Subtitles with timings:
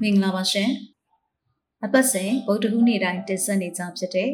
[0.00, 0.70] မင်္ဂလာပါရှင်
[1.84, 4.30] အပတ်စဉ်ဗုဒ္ဓဟူးနေ့တိုင်းတင်ဆက်နေကြဖြစ်တဲ့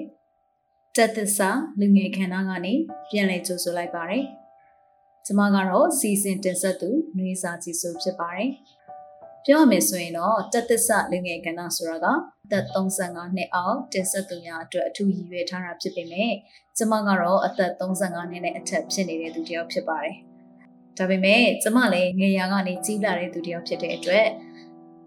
[0.96, 2.74] တက်သစ္စာလူငယ်ခန္ဓာကနေ
[3.10, 4.24] ပြန်လည်ကြိုဆိုလိုက်ပါတယ်
[5.26, 8.50] ကျမကတော့စီစဉ်တင်ဆက်သူနှွေးစာကြည့်ဆိုဖြစ်ပါတယ်
[9.44, 12.06] ပြောရမယ်ဆိုရင်တော့တက်သစ္စာလူငယ်ကဏ္ဍဆိုတာက
[12.44, 16.32] အသက်35နှစ်အောက်တင်ဆက်သူများအတွက်အထူးရည်ရွယ်ထားတာဖြစ်ပေမဲ့
[16.76, 20.16] ကျမကတော့အသက်35နှစ်နဲ့အထက်ဖြစ်နေတဲ့သူတစ်ယောက်ဖြစ်ပါတယ်။
[21.00, 24.26] ဒါပေမဲ့ကျမလည်းငယ်ရာကနေကြီးလာတဲ့သူတစ်ယောက်ဖြစ်တဲ့အတွက်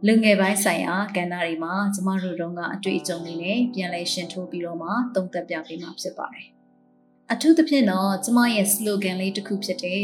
[0.05, 6.47] လူငယ်ပိုင်းဆိုင်ရာကဏ္ဍတွေမှာကျမတို့တုန်းကအတွေ့အကြုံတွေနဲ့ပြန်လည်ရှင်းထိုးပြီးတော့မှသုံးသပ်ပြပေးမှာဖြစ်ပါတယ်။
[7.31, 10.03] အထူးသဖြင့်တော့ကျမရဲ့ slogan လေးတစ်ခုဖြစ်တဲ့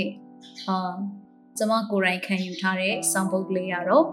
[0.64, 0.80] ဟာ
[1.58, 4.06] ကျမကိုယ်တိုင်ခံယူထားတဲ့ဆောင်းပုဒ်လေးကတော့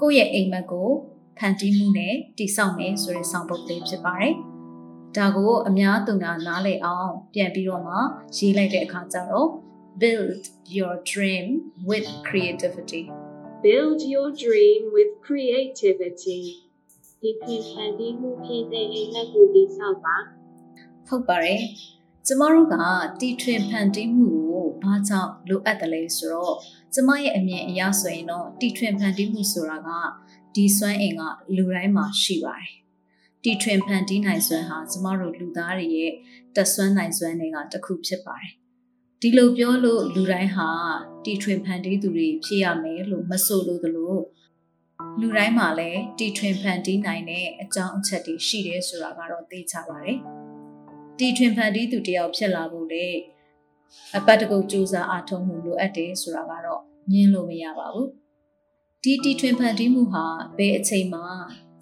[0.00, 0.90] ကိုယ့်ရဲ့အိမ်မက်ကို
[1.38, 4.34] ဖန်တီးမှုနဲ့တည်ဆောက်မယ်ဆိုတဲ့ဆောင်းပုဒ်လေးဖြစ်ပါတယ်။
[5.16, 7.94] ဒါကိုအများသူကနားလည်အောင် ပြန်ပြီးတော့မှ
[8.36, 9.48] ရေးလိုက်တဲ့အခါကျတော့
[10.00, 13.02] build your dream with creativity
[13.62, 16.40] Build your dream with creativity.
[17.20, 20.16] ဒီဖြင့်ဖန်တီးမှုဖြစ်တဲ့အိမ်မက်ကိုတည်ဆောက်ပါ
[21.08, 21.60] ဟုတ်ပါတယ်
[22.26, 22.76] ကျမတို့က
[23.20, 26.56] တီထွင်ဖန်တီးမှုကိုဘာကြောင့်လိုအပ်တယ်လဲဆိုတော့
[26.94, 29.90] ကျမရဲ့အမြင်အရဆိုရင်တော့တီထွင်ဖန်တီးမှုဆိုတာက
[30.54, 31.22] ဒီစွမ်းအင်က
[31.56, 32.72] လူတိုင်းမှာရှိပါတယ်
[33.44, 36.12] တီထွင်ဖန်တီးနိုင်စွမ်းဟာကျမတို့လူသားတွေရဲ့
[36.56, 38.59] တက်ဆွမ်းနိုင်စွမ်းတွေကတစ်ခုဖြစ်ပါတယ်
[39.22, 40.68] ဒီလိုပြောလို့လူတိုင်းဟာ
[41.24, 44.16] တီထွင်ဖန်တီးသူတွေဖြစ်ရမယ်လို့မဆိုလို့သလို
[45.20, 50.18] လူတိုင်းမှာလည်းတီထွင်ဖန်တီးနိုင်တဲ့အကြောင်းအချက်တွေရှိတယ်ဆိုတာကတော့သိချပါတယ်။
[51.18, 53.06] တီထွင်ဖန်တီးသူတယောက်ဖြစ်လာဖို့လေ
[54.16, 56.82] အပတ်တကုတ်စူးစမ်းအားထုတ်မှုလိုအပ်တယ်ဆိုတာကတော့
[57.12, 58.08] ညင်းလို့မရပါဘူး။
[59.02, 60.24] ဒီတီထွင်ဖန်တီးမှုဟာ
[60.58, 61.22] ဘယ်အချိန်မှ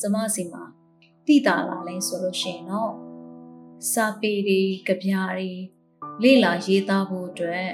[0.00, 0.64] ကျမစီမှာ
[1.26, 2.92] တည်တာလာလဲဆိုလို့ရှိရင်တော့
[3.92, 5.50] စာပေတွေကြပြားတွေ
[6.22, 7.68] လေ့လာရေးသားဖို့အတွက်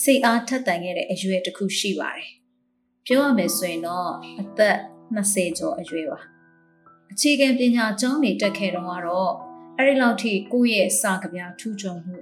[0.00, 2.30] စိတ်အားထက်သန်ခဲ့တဲ့အရွယ်တစ်ခုရှိပါတယ်။
[3.06, 4.10] ပြောရမယ်ဆိုရင်တော့
[4.40, 4.76] အသက်
[5.16, 6.20] 20ကျော်အရွယ်ပါ။
[7.12, 9.32] အခြေခံပညာကျောင်းနေတက်ခဲ့တော့ကတော့
[9.76, 12.16] အဲ့ဒီလောက်ထိကိုယ့်ရဲ့စာကဗျာထူးချွန်မှု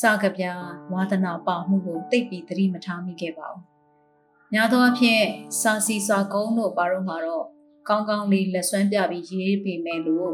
[0.00, 0.54] စာကဗျာ
[0.92, 3.64] ဝါသနာပါမှုကိုသိပြီးသတိမထားမိခဲ့ပါဘူး။
[4.52, 5.24] များသောအားဖြင့်
[5.60, 7.46] စာစီစာကုန်းတို့ဘာလို့မှာတော့
[7.88, 10.32] ကောင်းကောင်းလေးလက်ဆွမ်းပြပြီးရေးပေးမယ်လို့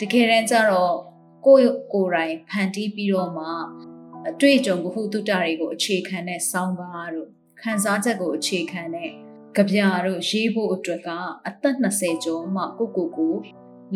[0.00, 0.96] တကယ်တမ်းကျတော့
[1.46, 3.46] ကိုယ့်ကိုယ်တိုင်ဖန်တီးပြီးတော့မှ
[4.26, 7.28] အတွေ့အကြုံဘ ഹു တုတတွေကိုအခြေခံတဲ့စောင်းပါတို့
[7.60, 9.10] ခန်းစားချက်ကိုအခြေခံတဲ့
[9.56, 11.08] ကြပြတို့ရေးဖို့အတွက်က
[11.46, 13.34] အသက်20ကျော်မှကိုကိုကို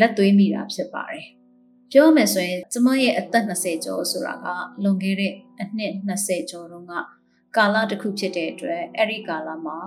[0.01, 1.27] လက်သွေးမိတာဖြစ်ပါတယ်။
[1.91, 4.47] ပြောမယ်ဆိုရင်ကျမရဲ့အသက်20ကျော်ဆိုတာက
[4.83, 6.95] လွန်ခဲ့တဲ့အနှစ်20ကျော်တုန်းက
[7.57, 9.79] ကာလတစ်ခုဖြစ်တဲ့အတွက်အဲ့ဒီကာလမှာ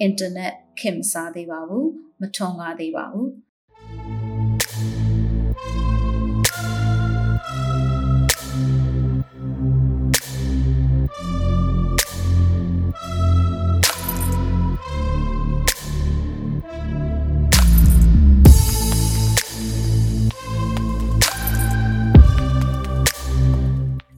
[0.00, 1.88] အင်တာနက်ခင်မစားသေးပါဘူး
[2.20, 3.28] မထွန်ကားသေးပါဘူး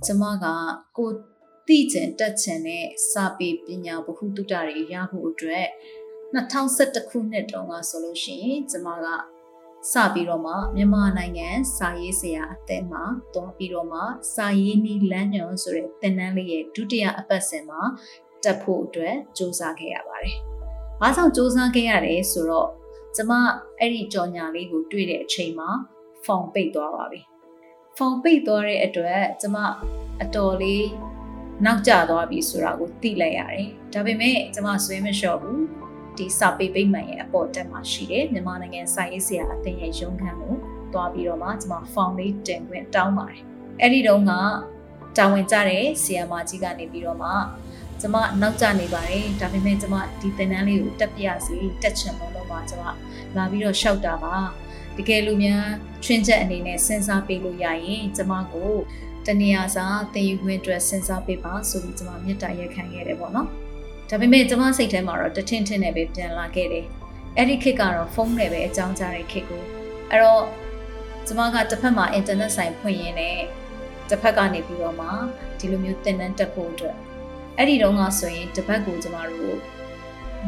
[0.06, 0.47] ကျမက
[0.97, 1.09] ကို
[1.67, 5.67] သိကျင်တက်ချင်တဲ့စာပေပညာဗဟုသုတတွေရဖို့အတွက်
[6.34, 9.06] 2011ခုနှစ်တုန်းကဆိုလို့ရှိရင်ကျမက
[9.93, 14.00] စပြီးတော့မှမြန်မာနိုင်ငံစာရေးဆရာအသင်းမှာတွားပြီးတော့မှ
[14.34, 17.81] စာရေးနီးလမ်းညွှန်ဆိုတဲ့သင်တန်းလေးရဲ့ဒုတိယအပတ်စဉ်မှာ
[18.44, 20.37] တက်ဖို့အတွက်စူးစမ်းခဲ့ရပါတယ်။
[21.00, 22.69] ဘာကြောင့်စူးစမ်းခဲ့ရတယ်ဆိုတော့
[23.17, 23.32] ကျမ
[23.79, 25.69] အဲ့ဒီကြော်ညာလေးကိုတွေ့တဲ့အချိန်မှာ
[26.25, 27.23] ဖုန်းပိတ်သွားပါပြီ။
[27.96, 29.56] ဖုန်းပိတ်သွားတဲ့အတွက်ကျမ
[30.22, 30.87] အတော်လေး
[31.64, 35.58] နောက်ကျသွားပြီဆိုတာကိုသိလိုက်ရတယ်။ဒါပေမဲ့ကျမဆွေးမလျှော့ဘူး။
[36.19, 40.54] ဒီစာပေပိတ်မှန်ရဲ့အပေါ်တက်မှာရှိတယ်။မြန်မာနိုင်ငံစာရေးဆရာအသင်းရဲ့ရုံးခန်းကို
[40.93, 43.43] တွားပြီးတော့မှကျမဖောင်လေးတင်ခွင့်တောင်းပါတယ်။
[43.81, 44.32] အဲ့ဒီတုန်းက
[45.16, 47.31] တာဝန်ကျတဲ့ဆရာမကြီးကနေပြီးတော့မှ
[48.00, 52.82] ကျမနောက်ကျနေပါတယ်။ဒါပေမဲ့ကျမဒီသင်တန်းလေးကိုတက်ပြရစီတက်ချင်လို့တော့မှကျမ
[53.37, 54.37] လာပြီးတော့ရှောက်တာပါ။
[54.96, 55.64] တကယ်လို့များ
[56.04, 58.72] ချွင်းချက်အနေနဲ့စဉ်းစားပေးလို့ရရင်ကျမကို
[59.26, 63.48] တနေရာစာသင်ယူခွင့်အတွက်စဉ်းစားပေးပါဆိုပြီးကျွန်မမြတ်တာရက်ခံခဲ့တယ်ပေါ့နော်
[64.10, 66.87] ဒါပေမဲ့ကျွန်မစိတ်ထဲမှာတော့တထင်ထင်နဲ့ပဲပြန်လာခဲ့တယ်
[67.37, 69.62] အဲ့ဒီခေတ်ကတော့ဖုန်းနဲ့ပဲအကြောင်းကြားတဲ့ခေတ်ကို
[70.10, 70.43] အဲ့တော့
[71.26, 73.38] ကျွန်မကတစ်ဖက်မှာအင်တာနက်ဆိုင်ဖွင့်ရင်းနဲ့
[74.10, 75.08] တစ်ဖက်ကနေပြီးတော့မှ
[75.58, 76.96] ဒီလိုမျိုးသင်တန်းတက်ဖို့အတွက်
[77.56, 79.56] အဲ့ဒီတော့ကဆိုရင်တပတ်ကိုကျမတို့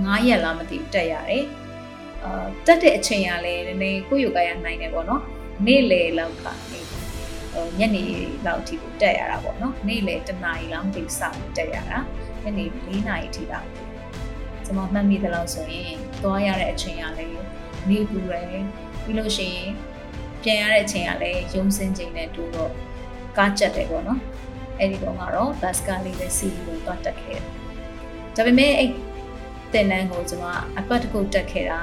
[0.04, 1.44] 9ရက်လားမသိဘူးတက်ရတယ်
[2.24, 5.22] အာတက်တဲ့အချိန်ကလည်းနည်းနည်းကိုယ့်ရုပ်ကရနိုင်တယ်ပေါ့နော်
[5.66, 8.04] နေ့လယ်လောက်ကနေဟိုညနေ
[8.46, 11.98] လောက်အထိကိုတက်ရတာပေါ့နော်နေ့လယ်တနာရီလောက်မသိဘူးစပြီးတက်ရတာ
[12.42, 13.68] ညနေ4နာရီအထိလောက်
[14.64, 15.92] ကျွန်မမှတ်မိသလောက်ဆိုရင်
[16.22, 17.42] သွားရတဲ့အချိန်ကလည်း
[17.88, 18.46] နေပူရယ်
[19.04, 19.70] ပြီးလို့ရှိရင်
[20.42, 22.72] ပြန်ရတဲ့အချိန်ကလည်းရုံစင်းချိန်နဲ့တူတော့
[23.36, 24.20] ကားကြက်တယ်ပေါ့နော်
[24.78, 27.52] အဲ့ဒီတော့ကတော့ဘတ်စကားလေးပဲစီးပြီးတော့တက်ခဲ့တယ်
[28.36, 28.90] ဒါပေမဲ့အဲ့
[29.72, 30.46] တင်နန်းကိုကျွန်မ
[30.78, 31.80] အပတ်တစ်ခုတက်ခဲ့တာ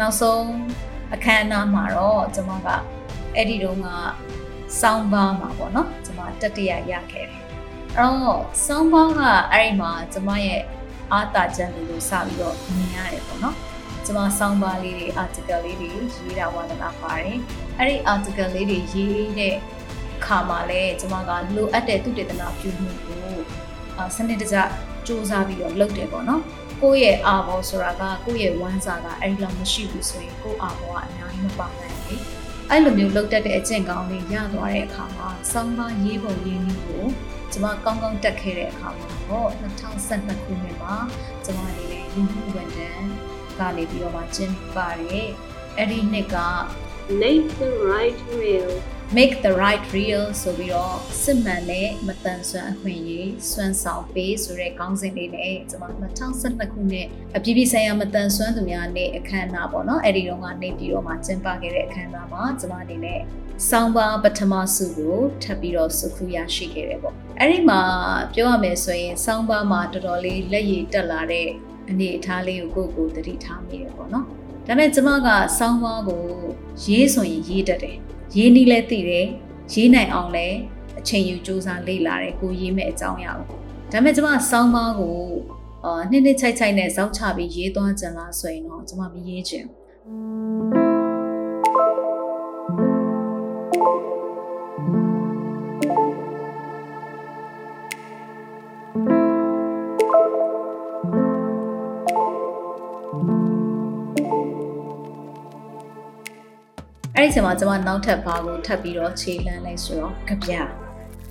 [0.00, 0.46] နောက်ဆုံး
[1.14, 2.68] အခမ်းအနားမှာတော့ကျွန်မက
[3.34, 3.86] အဲ့ဒီတော့က
[4.80, 7.46] စောင်းပါမှာပေါ့နော်ကျွန်မတတိယရခဲ့တယ်အဲ့
[7.98, 9.20] တော့စောင်းပါက
[9.52, 10.62] အဲ့ဒီမှာကျွန်မရဲ့
[11.12, 13.56] အာတာချန်လေးကိုစပြီးတော့မြင်ရတယ်ပေါ့နော်
[14.04, 17.38] ကျွန်မစောင်းပါလေးတွေ article လေးတွေရေးတာဝါဒနာပါတယ်
[17.78, 19.54] အဲ့ဒီ article လေးတွေရေးတဲ့
[20.18, 23.20] အခါမှာလည်းကျွန်မကလိုအပ်တဲ့သူတေသနာပြုမှုကို
[24.16, 24.56] စနစ်တကျ
[25.06, 26.42] စူးစမ်းပြီးတော့လုပ်တယ်ပေါ့နော်
[26.82, 32.22] ကိုယ့်ရဲ့အာဘောဆိုတာကကိုယ့်ရဲ့ဝမ်းစာကအဲ့ဒီလောက်မရှိဘူးဆိုရင်ကိုယ့်အာဘောကအများကြီးမပါနိုင်ဘူး
[32.70, 37.04] အဲ့လိုမျိုးလုပ်တတ်တဲ့အကျင့်ကောင်းလေးရသွားတဲ့အခါမှာစောင်းပါရေးပုံရေးနည်းကို
[37.52, 40.94] ကျွန်မကောင်းကောင်းတက်ခဲ့တဲ့အခါမှာတော့2012ခုနှစ်မှာ
[41.44, 43.08] ကျွန်မအနေနဲ့လူမှုဝန်ထမ်း
[43.58, 45.28] ကနေပြီးတော့မှကျင်းပါတယ်
[45.78, 46.38] အဲ့ဒီနှစ်က
[47.20, 48.72] Make the right real
[49.12, 55.84] make the right real ဆိုပြီးတော့စစ်မှန်တဲ့မတန်ဆွမ်းအခွင့်အရေးစွမ်းဆောင်ပေးဆိုတဲ့ခေါင်းစဉ်လေးနဲ့ကျွန်မ
[56.32, 57.06] 2012ခုနှစ်
[57.36, 63.20] အပြည်ပြည်ဆိုင်ရာမတန်ဆွမ်းသူများနေ့အခမ်းအနားပေါ့နော်အဲ့ဒီတော့ကနေပြီးတော့မှကျင်းပခဲ့တဲ့အခမ်းအနားမှာကျွန်မအနေနဲ့
[63.68, 67.80] ဆောင်းပါပထမဆုကိုထပ်ပြီးတော့စုခုရရှိခဲ့တယ်ပေါ့အဲ့ဒီမှာ
[68.34, 71.48] ပြောရမယ်ဆိုရင်ဆောင်းပါမှာတော်တော်လေးလက်ရည်တက်လာတဲ့
[71.90, 74.32] အနေအထားလေးကိုကိုယ့်ကိုယ်သတိထားမိတယ်ပေါ့နော်ဒါ
[74.66, 75.28] ပေမဲ့ကျွန်မက
[75.58, 76.22] ဆောင်းပါကို
[76.84, 77.98] ရေးဆိုရင်ရေးတတ်တယ်
[78.36, 79.26] ရေးနည်းလဲသိတယ်
[79.72, 80.46] ရေးနိုင်အောင်လဲ
[80.98, 83.58] အချိန်ယူစူးစမ်းလေ့လာတယ်ကိုရေးမဲ့အကြောင်းအရာကို
[83.92, 85.18] ဒါပေမဲ့ကျွန်မစောင်းပါးကို
[85.84, 89.64] အာနှစ်နှစ်ချိုက်ချိုက်နဲ့ဇောက်ချပြီးရေးသွားကြလားဆိုရင်တော့ကျွန်မမရေးချင်
[107.24, 110.52] အဲ့ဒီချိန်မှာကျွန်မနောက်ထပ်ဘာကိုထပ်ပြီးတော့ခြေလှမ်းလိုက်ဆိုတော့ကြပြ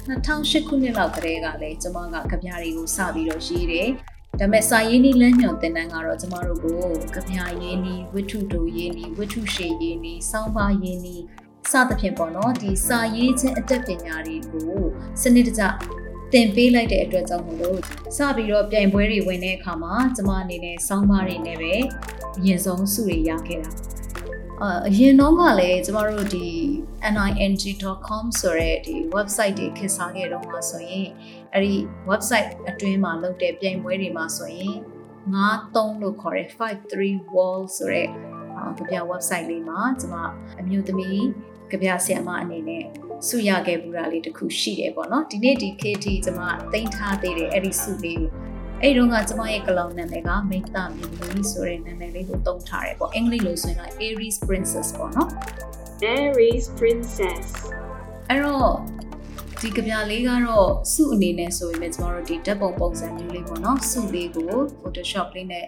[0.08, 3.90] 2008ခုနှစ်လောက်ကတည်းကလည်းကျွန်မကကြပြတွေကိုစပြီးတော့ရေးတယ်
[4.40, 6.80] ဒါပေမဲ့စာရေးနည်းလမ်းညွှန်သင်တန်းကတော့ကျမတို့ကို
[7.14, 11.24] ကြပြရေးနည်းဝိထုတူရေးနည်းဝိထုရှည်ရေးနည်းစောင်းပါရေးနည်း
[11.72, 14.74] စသဖြင့်ပေါ့နော်ဒီစာရေးခြင်းအတတ်ပညာတွေကို
[15.22, 15.64] စနစ်တကျ
[16.34, 17.80] သင်ပေးလိုက်တဲ့အတွက်ကြောင့်မလို့
[18.16, 21.74] စပြီးတော့ပြိုင်ပွဲတွေဝင်တဲ့အခါမှာကျမအနေနဲ့စောင်းပါတွေနဲ့ပဲ
[22.38, 23.93] အရင်ဆုံးစုတွေရခဲ့တာ
[24.88, 26.48] အရင်တော့ကလည်းကျမတို့ဒီ
[27.16, 31.08] ning.com ဆိုတဲ့ဒီ website တွေခေတ်စားခဲ့တော့မှဆိုရင်
[31.54, 31.76] အဲ့ဒီ
[32.10, 34.76] website အတွင်းမှာလုပ်တဲ့ပြိုင်ပွဲတွေမှာဆိုရင်
[35.34, 38.08] 93လို့ခေါ်တဲ့53 wall ဆိုတဲ့
[38.78, 40.16] ကြပြ website လေးမှာကျမ
[40.60, 41.24] အမျိုးသမီး
[41.72, 42.84] ကြပြဆရာမအနေနဲ့
[43.28, 46.42] စုရခဲ့ပူတာလေးတစ်ခုရှိတယ်ပေါ့နော်ဒီနေ့ဒီ KT ကျမ
[46.74, 55.30] တင်ထားသေးတယ်အဲ့ဒီစုလေးကို အဲ့တုန်းကကျမရဲ့ကလောင်နာမည်ကမိတ်သမီမီဆိုတဲ့နာမည်လေးကိုတုံးထားတယ်ပေါ့အင်္ဂလိပ်လိုဆိုရင်တော့ Aries Princess ပေါ့နော်
[56.16, 57.46] Aries Princess
[58.30, 58.74] အဲ့တော့
[59.60, 64.52] ဒီကြပြလေးကတော့စုအနေနဲ့ဆိုရင်လည်းကျမတို့ဒီဓာတ်ပုံပုံစံမျိုးလေးပေါ့နော်စုလေးကို
[64.82, 65.68] Photoshop လေးနဲ့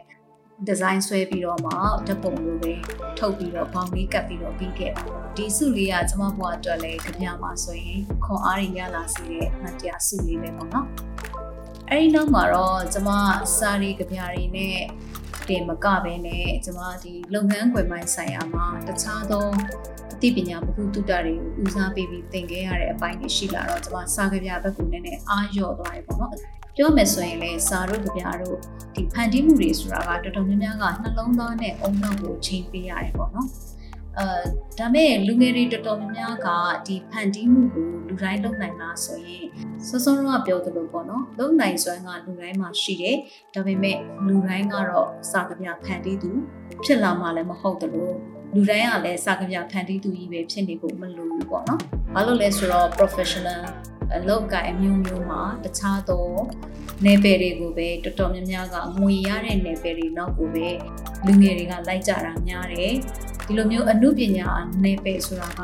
[0.69, 2.73] design ဆွဲပြီးတော့မှဓာတ်ပုံလိုပဲ
[3.19, 5.03] ထုတ်ပြီးတော့ဘောင်လေးကတ်ပြီးတော့ပြီးခဲ့တာ
[5.37, 10.87] ဒီစုလေးကကျမဘွားအတွက်လည်းကြပြမှာဆိုရင်ခွန်အားရရလာစေတဲ့မှတ်တရစုလေးပဲပေါ့နော်
[11.91, 13.09] အဲ့ဒီနောက်မှာတော့ကျမ
[13.57, 14.77] စာရီကြပြာတွေနဲ့
[15.47, 19.45] တင်မကပဲနဲ့ကျမဒီလုပ်ငန်းခွင်ပိုင်းဆိုင်ရာမှာတခြားသော
[20.13, 26.31] အသိပညာဗဟုသုတတွေကိုဦးစားပေးပြီးသင်ခဲ့ရတဲ့အပိုင်းတွေရှိလာတော့ကျမစာကြပြဘက်ကနည်းနည်းအားလျော့သွားတယ်ပေါ့နော်
[26.75, 28.57] ပြောမယ်ဆိုရင်လည်းစာတို့ကြပြတို့
[28.95, 33.47] ဒီဖန်တီးမှုတွေဆိုတာကတော်တော်များများကနှလုံးသားနဲ့အုံနောက်ကိုချိန်ပေးရတယ်ပေါ့နော်
[34.19, 34.27] အဲ
[34.79, 36.49] ဒါမဲ့လူငယ်တွေတော်တော်များများက
[36.87, 39.45] ဒီဖန်တီးမှုကိုလူတိုင်းလုပ်နိုင်လားဆိုရင်
[39.87, 43.17] စောစောကပြောသလိုပေါ့နော်လုပ်နိုင်စွမ်းကလူတိုင်းမှာရှိတယ်
[43.53, 46.31] ဒါပေမဲ့လူတိုင်းကတော့စာကြပြဖန်တီးသူ
[46.83, 48.15] ဖြစ်လာမှလည်းမဟုတ်တယ်လို့
[48.55, 51.81] လူတိုင်းကလည်းစာကြပြဖန်တီးသူကြီးပဲဖြစ်နေဖို့မလိုဘူးပေါ့နော်
[52.13, 53.61] ဘာလို့လဲဆိုတော့ professional
[54.15, 56.27] အလုပ်ကိုင်အမျိုးမျိုးမှာတခြားသော
[57.03, 60.67] နယ်ပယ်တွေကိုပဲတော်တော်များများကငွေရတဲ့နယ်ပယ်တွေနောက်ကိုပဲ
[61.25, 62.93] လူငယ်တွေကလိုက်ကြတာများတယ်
[63.45, 64.49] ဒီလိုမျိုးအမှုပညာ
[64.83, 65.61] နယ်ပယ်ဆိုတာက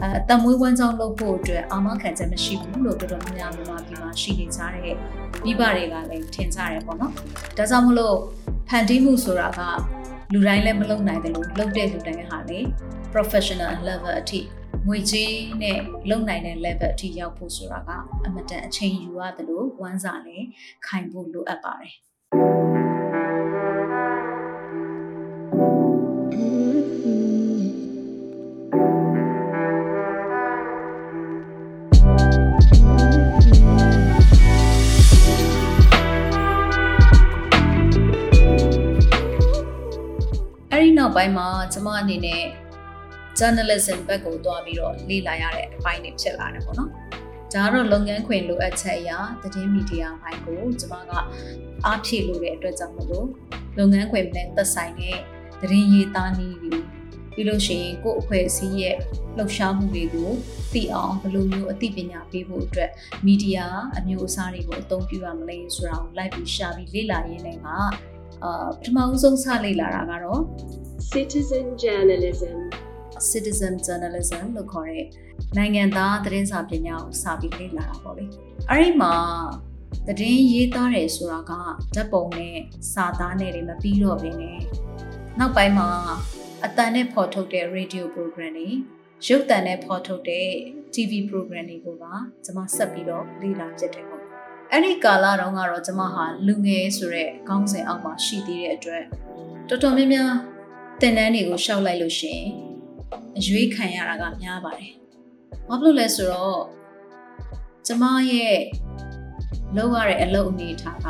[0.00, 4.96] အဲတမွေးဝမ်းကြောင်းလုပ်ဖို့အတွက်အာမခံချက်မရှိဘူးလို့တော်တော်များများမြန်မာပြည်မှာရှိနေကြတဲ့
[5.44, 7.12] မိဘတွေကလည်းထင်ကြတယ်ပေါ့နော်
[7.56, 8.16] ဒါကြောင့်မလို့
[8.68, 9.60] ဖန်တီးမှုဆိုတာက
[10.32, 12.58] လူတိုင်းလည်းမလုပ်နိုင်တယ်လို့လုပ်တဲ့လူတိုင်းဟာလေ
[13.12, 14.40] professional level အထိ
[14.88, 15.78] ငွေကြေးနဲ့
[16.10, 17.90] လုံနိုင်တဲ့ level အထိရောက်ဖို့ဆိုတာက
[18.26, 20.46] အမတန်အချိန်ယူရတယ်လို့ဝမ်းစာလည်း
[20.86, 21.94] ခိုင်ဖို့လိုအပ်ပါတယ်
[40.72, 42.63] အဲ့ဒီနောက်ပိုင်းမှာကျမအနေနဲ့
[43.38, 46.90] journalism ဘက်ကိုတွားပြီးတော့လေ့လာရတဲ့အပိုင်းတွေဖြစ်လာတယ်ပေါ့နော်။
[47.52, 51.12] ဒါကတော့လုပ်ငန်းခွင်လိုအပ်ချက်အရာသတင်းမီဒီယာဘိုင်းကိုကျမက
[51.84, 53.26] အားဖြည့်လို့တဲ့အတွက်ကြောင့်မလို့
[53.78, 55.16] လုပ်ငန်းခွင်နဲ့သက်ဆိုင်တဲ့
[55.60, 56.74] သတင်းရေးသားနည်းတွေ
[57.34, 58.96] ပြီးလို့ရှိရင်ကိုယ့်အဖွဲ့အစည်းရဲ့
[59.36, 60.30] လှုပ်ရှားမှုတွေကို
[60.72, 62.90] သိအောင်ဘယ်လိုမျိုးအသိပညာပေးဖို့အတွက်
[63.26, 63.66] မီဒီယာ
[63.98, 67.76] အမျိုးအစားတွေကိုအသုံးပြုရမလဲဆိုတာကိုလိုက်ပြီးရှာပြီးလေ့လာရင်းနဲ့ကအာ
[68.76, 70.42] ပထမဦးဆုံးစလေ့လာတာကတော့
[71.12, 72.56] Citizen journalism.
[73.30, 75.06] Citizen journalism လို့ခေါ်တဲ့
[75.56, 78.24] နိုင်ငံသားသတင်းစာပညာကိုစပြီးလေ့လာတာပေါ့လေ
[78.70, 79.14] အဲ့ဒီမှာ
[80.06, 81.52] သတင်းရေးသားတယ်ဆိုတာက
[81.94, 82.56] ဓာတ်ပုံနဲ့
[82.92, 84.60] စာသားနဲ့တွေမပြီးတော့ဘဲနဲ့
[85.38, 85.88] နောက်ပိုင်းမှာ
[86.64, 88.68] အတန်နဲ့ဖော်ထုတ်တဲ့ radio program တွေ
[89.28, 90.48] ရုပ်သံနဲ့ဖော်ထုတ်တဲ့
[90.94, 92.14] TV program တွေကိုပါ
[92.44, 94.22] ကျွန်မဆက်ပြီးတော့လေ့လာဖြစ်တယ်ပေါ့
[94.72, 99.04] အဲ့ဒီကာလတုန်းကတော့ကျွန်မဟာလူငယ်ဆိုတဲ့ခေါင်းစဉ်အောက်မှာရှိသေးတဲ့အတွက်
[99.68, 100.32] တော်တော်များများ
[101.00, 102.48] တင်တန်းတွေကိုရှောက်လိုက်လို့ရှိရင်
[103.38, 104.92] အရွေးခံရတာကများပါတယ်။
[105.68, 106.62] ဘာဖြစ်လို့လဲဆိုတော့
[107.86, 108.58] ကျမရဲ့
[109.76, 111.08] လုပ်ရတဲ့အလုပ်အနေထားက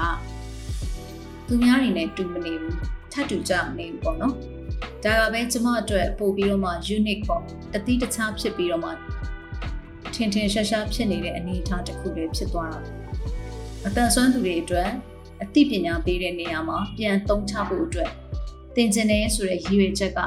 [1.46, 2.78] သူများတွေနဲ့တူမနေဘူး
[3.12, 4.34] ထပ်တူကြမနေဘူးပေါ့နော်။
[5.04, 8.90] ဒါကပဲကျမအတွက်ပို့ပြီးတော့မှ unique ပေါ့တတိတခြားဖြစ်ပြီးတော့မှ
[10.14, 12.80] ထင်ထင်ရှားရှားဖြစ်နေတဲ့အနေအထားတစ်ခုလေးဖြစ်သွားတာ။
[13.86, 14.90] အတန်ဆွမ်းသူတွေအတွက်
[15.42, 18.10] အသိပညာပေးတဲ့နေရာမှာပြန်သုံးချဖို့အတွက်
[18.74, 20.20] သင်ကျင်နေဆိုတဲ့ရည်ရွယ်ချက်က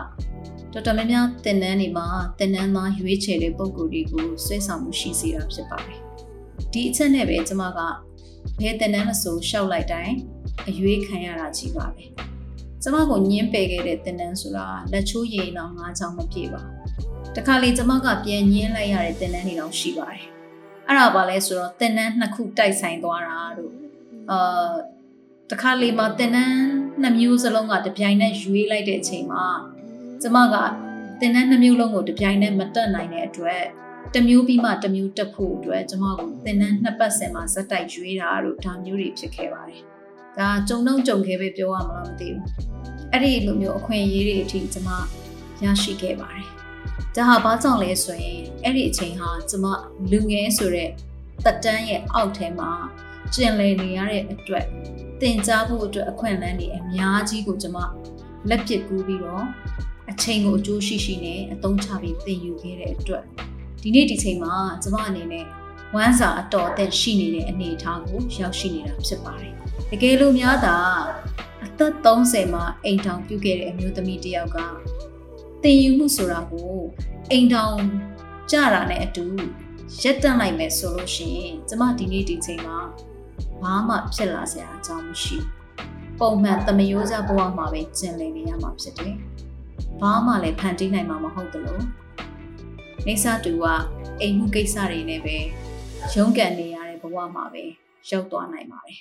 [0.74, 2.08] တော်တော်များများတင်နန်းတွေမှာ
[2.40, 6.00] တင်နန်းသားရွေးချယ်တဲ့ပုံကိုယ်တွေကိုဆွဲဆောင်မှုရှိစေတာဖြစ်ပါတယ်။
[6.72, 7.80] ဒီအချက်နဲ့ပဲကျွန်မက
[8.62, 10.16] ဘယ်တင်နန်းမဆိုရှောက်လိုက်တိုင်း
[10.68, 12.04] အရွေးခံရတာကြီးပါပဲ။
[12.82, 16.76] ကျွန်မကိုညင်းပယ်ခဲ့တဲ့တင်နန်းဆိုတာလက်ချိုးရည်တော့ငါးချောင်းမပြေပါဘူး။
[17.36, 20.24] တခါလေကျွန်မကပြန်ညင်းလိုက်ရတဲ့တင်နန်းတွေတော့ရှိပါတယ်။
[20.88, 23.74] အဲ့ဒါပါလဲဆိုတော့တင်နန်းနှစ်ခုတိုက်ဆိုင်သွားတာတို့
[24.32, 24.72] အာ
[25.52, 26.60] တခါလေမှာတင်နန်း
[27.02, 29.46] နှစ်မျိုးစလုံးကတပြိုင်နက်ရွေးလိုက်တဲ့အချိန်မှာ
[30.22, 30.56] ကျမက
[31.20, 33.64] တင်နန်းနှမျိုးလုံးကိုတပြိုင်နက်မတက်နိုင်တဲ့အတွက်
[34.14, 39.82] တစ်မျိုးပြီးမှတစ်မျိုးတက်ဖို့အတွက်ကျမကိုတင်နန်းနှစ်ပတ်စင်မှာဇက်တိုက်ရွေးတာတို့ဒါမျိုးတွေဖြစ်ခဲ့ပါတယ်။
[40.38, 42.46] ဒါကြုံတော့ကြုံခဲ့ပဲပြောရမလားမသိဘူး။
[43.14, 44.90] အဲ့ဒီလိုမျိုးအခွင့်အရေးတွေအထိကျမ
[45.64, 46.48] ရရှိခဲ့ပါတယ်။
[47.16, 49.66] ဒါဟာဘာကြောင့်လဲဆိုရင်အဲ့ဒီအချိန်ဟာကျမ
[50.12, 50.90] လူငယ်ဆိုတဲ့
[51.46, 52.72] တက်တန်းရဲ့အောက်ထဲမှာ
[53.34, 54.66] ကျင်လည်နေရတဲ့အတွက်
[55.22, 57.78] တင် जा ဖို့အတွက်အခွင့်အလမ်းတွေအများကြီးကိုကျမ
[58.50, 59.46] လက်ပစ်ကူးပြီးတော့
[60.12, 63.24] အချိန်ကိုအကျိုးရှိရှိနဲ့အသုံးချပြီးသင်ယူခဲ့တဲ့အတွက်
[63.82, 65.46] ဒီနေ့ဒီချိန်မှာကျမအနေနဲ့
[65.96, 69.54] ဝမ်းစာအတော်အသင့်ရှိနေတဲ့အနေအထားကိုရောက်ရှိနေတာဖြစ်ပါတယ်။
[69.92, 70.78] တကယ်လို့များသာ
[71.66, 74.58] အသက်30မှာအိမ်ထောင်ပြုခဲ့တဲ့အမျိုးသမီးတစ်ယောက်က
[75.64, 76.74] သင်ယူမှုဆိုတာကို
[77.32, 77.80] အိမ်ထောင်
[78.52, 79.26] ကြတာနဲ့အတူ
[80.02, 82.78] ရက်တန့်လိုက်မယ်ဆိုလို့ရှိရင်ကျမဒီနေ့ဒီချိန်မှာ
[83.62, 85.38] ဘာမှဖြစ်လာစရာအကြောင်းမရှိ
[86.20, 89.16] ပုံမှန်သမယိုးစားဘဝမှာပဲကျင်လည်နေရမှာဖြစ်တယ်။
[90.02, 91.84] ဘာမှလည်းဖန်တီးနိုင်မှာမဟုတ်ဘူးလို့
[93.08, 93.66] နေစာတူက
[94.22, 95.38] အိမ်မှုကိစ္စတွေနဲ့ပဲ
[96.14, 97.64] ရုန်းကန်နေရတဲ့ဘဝမှာပဲ
[98.10, 99.00] ရောက်သွားနိုင်ပါတယ်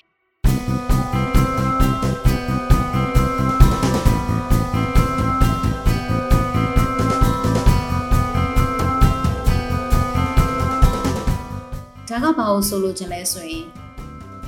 [12.09, 13.67] ဒါကဘာလို့ဆိုလို့ခြင်းလဲဆိုရင်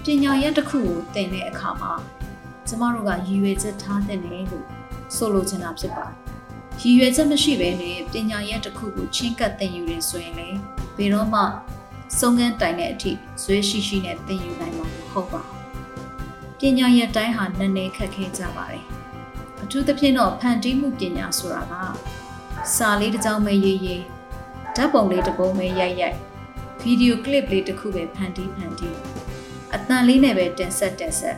[0.05, 1.93] ပညာရပ်တစ်ခုကိုသင်တဲ့အခါမှာ
[2.69, 4.78] ကျမတို့ကရည်ရွယ်ချက်ထားတဲ့နေလို့
[5.15, 6.15] ဆိုလိုချင်တာဖြစ်ပါတယ်။
[6.81, 10.49] ရည်ရွယ်ချက်မရှိဘဲနဲ့ပညာရပ်တစ်ခုကိုချင်းကပ်သင်ယူနေဆိုရင်လေ
[10.97, 11.41] ဘယ်တော့မှ
[12.19, 13.13] စုံကန်းတိုင်တဲ့အထိ
[13.43, 15.57] ဇွဲရှိရှိနဲ့သင်ယူနိုင်မှာမဟုတ်ပါဘူး။
[16.61, 18.85] ပညာရပ်တိုင်းဟာနည်းနည်းခက်ခဲကြပါတယ်။
[19.63, 21.75] အထူးသဖြင့်တော့ဖန်တီးမှုပညာဆိုတာက
[22.77, 24.03] စာလေးတစ်ကြောင်းပဲရေးရေး
[24.77, 26.17] ဓာတ်ပုံလေးတစ်ပုံပဲရိုက်ရိုက်
[26.83, 28.97] ဗီဒီယိုကလစ်လေးတစ်ခုပဲဖန်တီးဖန်တီး
[29.75, 31.37] အတန်လေးနဲ့ပဲတင်ဆက်တင်ဆက်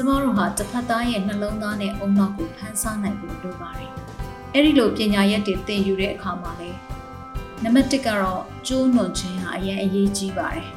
[0.00, 3.92] ကျမတို့ဟာတစ်ဖက်သားရဲ့နှလုံးသားနဲ့အုံနောက်ကိုဖန်ဆားနိုင်ဖို့လိုပါတယ်။
[4.54, 6.70] အဲ့ဒီလိုပညာရက်တွေသင်ယူတဲ့အခါမှာလေ
[7.62, 10.68] နံပါတ်1ကတော့ကျိုးနွန်ခြင်းဟာအရင်အရေးကြီးပါတယ်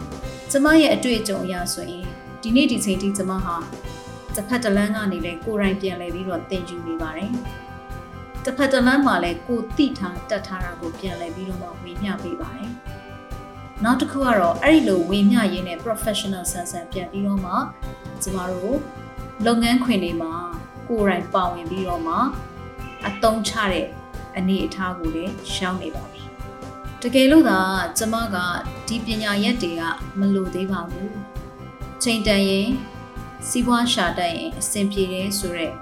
[0.50, 2.06] ။ကျမရဲ့အတွေ့အကြုံအရဆိုရင်
[2.42, 3.56] ဒီနေ့ဒီချိန်ထိကျမဟာ
[4.34, 7.32] တစ်ဖက်တစ်လမ်းကနေလေကိုယ်တိုင်ပြန်လဲပြီးတော့သင်ယူနေပါတယ်။
[8.44, 12.72] တစ်ဖက်တစ်လမ်းမှာလည်းကိုတိထားတတ်ထားတာကိုပြန်လဲပြီးတော့မှဝေမျှပေးပါတယ်။
[13.84, 17.52] နောက်တစ်ခုကတော့အဲ့ဒီလိုဝေမျှရင်းနဲ့ professional ဆန်ဆန်ပြန်ပြီးတော့မှ
[18.22, 18.76] ကျမတို့
[19.46, 20.34] လုပ်ငန်းခွင်တွေမှာ
[20.88, 22.16] ကိုယ်တိုင်ပါဝင်ပြီးတော့မှ
[23.08, 23.86] အသုံးချတဲ့
[24.36, 26.22] အနေအထားကိုလည်းရှောင်းနေပါပြီ
[27.02, 27.60] တကယ်လို့သာ
[27.98, 28.36] ကျမက
[28.88, 29.82] ဒီပညာရက်တွေက
[30.18, 31.12] မလိုသေးပါဘူး
[32.02, 32.68] ချိန်တန်ရင်
[33.48, 35.74] စီးပွားရှာတတ်ရင်အဆင်ပြေတယ်ဆိုတော့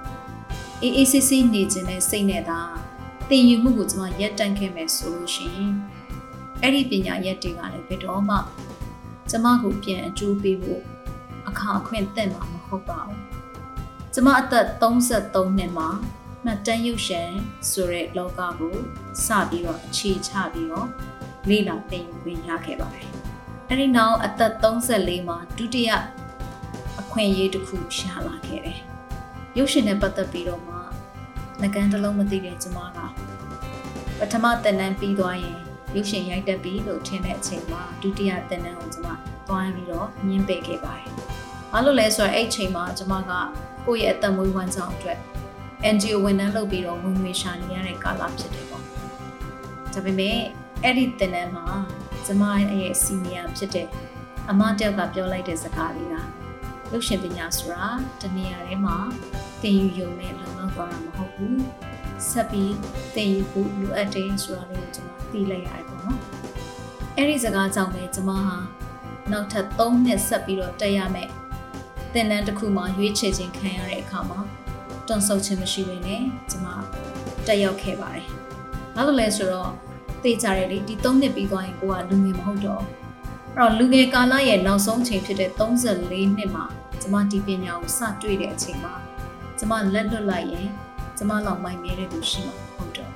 [0.83, 2.61] အေးအေးဆေးဆေးနေခြင်းနဲ့စိတ်နဲ့သာ
[3.29, 5.73] သင်ယူမှုကိုကျမရက်တန့်ခဲ့မယ်ဆိုလို့ရှိရင်
[6.63, 8.37] အဲ့ဒီပညာရက်တွေကလည်းဘယ်တော့မှ
[9.31, 10.83] ကျမကိုပြန်အကျိုးပေးဖို့
[11.49, 13.21] အခါအခွင့်သင့်မှာမဟုတ်ပါဘူး
[14.15, 15.89] ကျမအသက်33နှစ်မှာ
[16.45, 17.31] မှတ်တမ်းရုပ်ရှင်
[17.71, 18.75] ဆိုတဲ့လောကကို
[19.25, 20.89] စပြီးတော့အခြေချပြီးတော့
[21.49, 23.09] လေ့လာသင်ယူခွင့်ရခဲ့ပါတယ်။
[23.69, 25.91] အဲဒီနောက်အသက်34မှာဒုတိယ
[27.01, 28.79] အခွင့်အရေးတစ်ခုရှာလာခဲ့တယ်။
[29.59, 30.77] ရုပ်ရှင်နဲ့ပတ်သက်ပြီးတော့မှ
[31.63, 32.99] ငကန်းတစ်လုံးမသိတဲ့ကျမက
[34.19, 39.09] ပထမသင်တန်းပြီးသွားရင် ရုပ်ရှင်ရိုက်တတ်ပြီလို့ထင်တဲ့အချိန်မှာဒုတိယသင်တန်းကိုကျမ
[39.49, 41.11] သွားပြီးတော့ညှင်းပယ်ခဲ့ပါတယ်။
[41.73, 43.33] ဘာလို့လဲဆိုတော့အဲ့အချိန်မှာကျမက
[43.87, 45.19] ကိုယ့်ရဲ့အသက်မွေးဝမ်းကြောင်းအတွက်
[45.95, 48.85] NGO ဝန်ထမ်းလုပ်ပြီးတော့ဝင်ငွေရှာနေရတဲ့ကာလဖြစ်တယ်ပေါ့။
[49.93, 50.39] ဒါပေမဲ့
[50.83, 51.67] အဲ့ဒီတင်တန်းမှာ
[52.27, 53.89] ကျမရဲ့စီနီယာဖြစ်တဲ့
[54.51, 56.15] အမတယောက်ကပြောလိုက်တဲ့စကားလေးက
[56.93, 57.87] ရုပ်ရှင်ပညာဆိုတာ
[58.21, 58.97] တနေရာထဲမှာ
[59.63, 61.57] သင်ယူရုံနဲ့လုံလောက်သွားတာမဟုတ်ဘူး။
[62.31, 62.75] ဆက်ပြီး
[63.15, 66.19] သင်ယူဖို့လိုအပ်တယ်ဆိုတာလေးကိုကျမသိလိုက်ရတယ်ပေါ့နော်။
[67.17, 68.57] အဲ့ဒီစကားကြောင့်လည်းကျမဟာ
[69.33, 71.31] နောက်ထပ်3နှစ်ဆက်ပြီးတော့တက်ရမယ်။
[72.13, 74.41] သင်တန်းတစ်ခုမှရွေးချယ်ခြင်းခံရတဲ့အခါမှာ
[75.07, 76.69] တွန့်ဆုတ်ခြင်းမရှိဘဲနဲ့ကျွန်မ
[77.47, 78.27] တက်ရောက်ခဲ့ပါတယ်။
[78.95, 79.71] ဘာလို့လဲဆိုတော့
[80.23, 82.83] သိကြတယ်လေဒီ3နှစ်ပြီးသွားရင်ကိုကလူငယ်မဟုတ်တော့
[83.57, 86.65] အဲ့တော့လူငယ်ကာလရဲ့နောက်ဆုံးချိန်ဖြစ်တဲ့34နှစ်မှာ
[87.01, 88.95] ကျွန်မဒီပညာကိုစတွေ့တဲ့အချိန်မှာ
[89.59, 90.69] ကျွန်မလက်လွတ်လိုက်ရင်
[91.19, 93.13] ကျွန်မလောက်မိုင်းမြဲတဲ့သူရှိမှာမဟုတ်တော့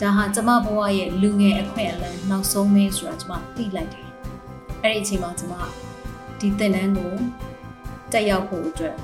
[0.00, 4.08] ဒါဟာကျွန်မဘဝရဲ့လူငယ်အခွင့်အလမ်းနောက်ဆုံးပဲဆိုတာကျွန်မသိလိုက်တယ်
[4.82, 5.54] အဲ့ဒီအချိန်မှာကျွန်မ
[6.40, 7.12] ဒီသင်တန်းကို
[8.12, 8.96] တက်ရောက်ဖို့အတွက်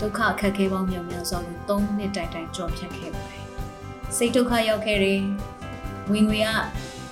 [0.00, 3.42] ဒုက္ခအခက်အခဲပေါင်းများများစွာကို၃နှစ်တိုင်တိုင်ကြော်ဖြတ်ခဲ့ပါတယ်။
[4.16, 5.20] စိတ်ဒုက္ခရောက်ခဲ့တယ်။
[6.10, 6.48] ဝင်ငွေက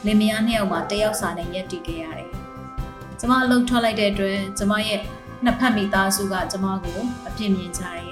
[0.07, 2.31] လင်မယားနှစ်ယောက်မှာတယောက်စာနဲ့ရက်တည်ခဲ့ရတယ်။
[3.19, 5.01] ကျမအလုပ်ထွက်လိုက်တဲ့အတွက်ကျမရဲ့
[5.45, 8.03] နှစ်ဖက်မိသားစုကကျမကိုအပြစ်မြင်ကြတယ်။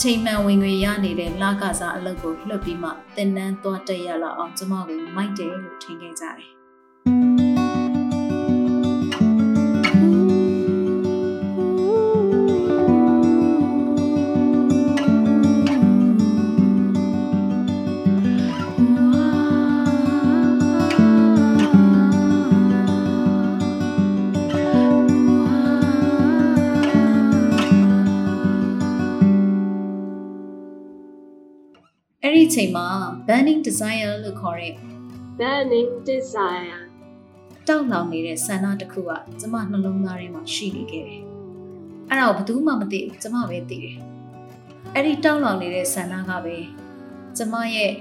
[0.00, 6.50] ချိန်မှန်ဝင်ငွေရနေတဲ့လကစားအလုပ်ကိုလွှတ်ပြီးမှတင်နန်းသွားတက်ရလောက်အောင်ကျမကိုမိုက်တယ်လို့ထင်ခဲ့ကြတယ်။
[32.34, 32.86] အဲ့ဒီအချိန်မှာ
[33.26, 34.74] burning desire လို့ခေါ်တဲ့
[35.38, 36.80] burning desire,
[37.68, 41.22] တောက်လောင်နေတဲ့ဆန္ဒတစ်ခုကကျမနှလုံးသားထဲမှာရှိနေခဲ့တယ်။
[42.10, 43.96] အဲ့ဒါကိုဘယ်သူမှမသိဘူးကျမပဲသိတယ်။
[44.94, 46.56] အဲ့ဒီတောက်လောင်နေတဲ့ဆန္ဒကပဲ
[47.36, 47.92] ကျမရဲ့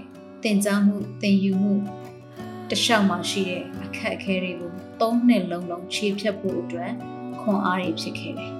[0.43, 1.75] သင်ကြားမှုသင်ယူမှု
[2.69, 6.91] တခြားမှရှိတဲ့အခက်အခဲတွေကိုသုံးနှစ်လုံးလုံးခြေဖြတ်ဖို့အတွက်
[7.41, 8.51] ခွန်အားတွေဖြစ်ခဲ့တယ်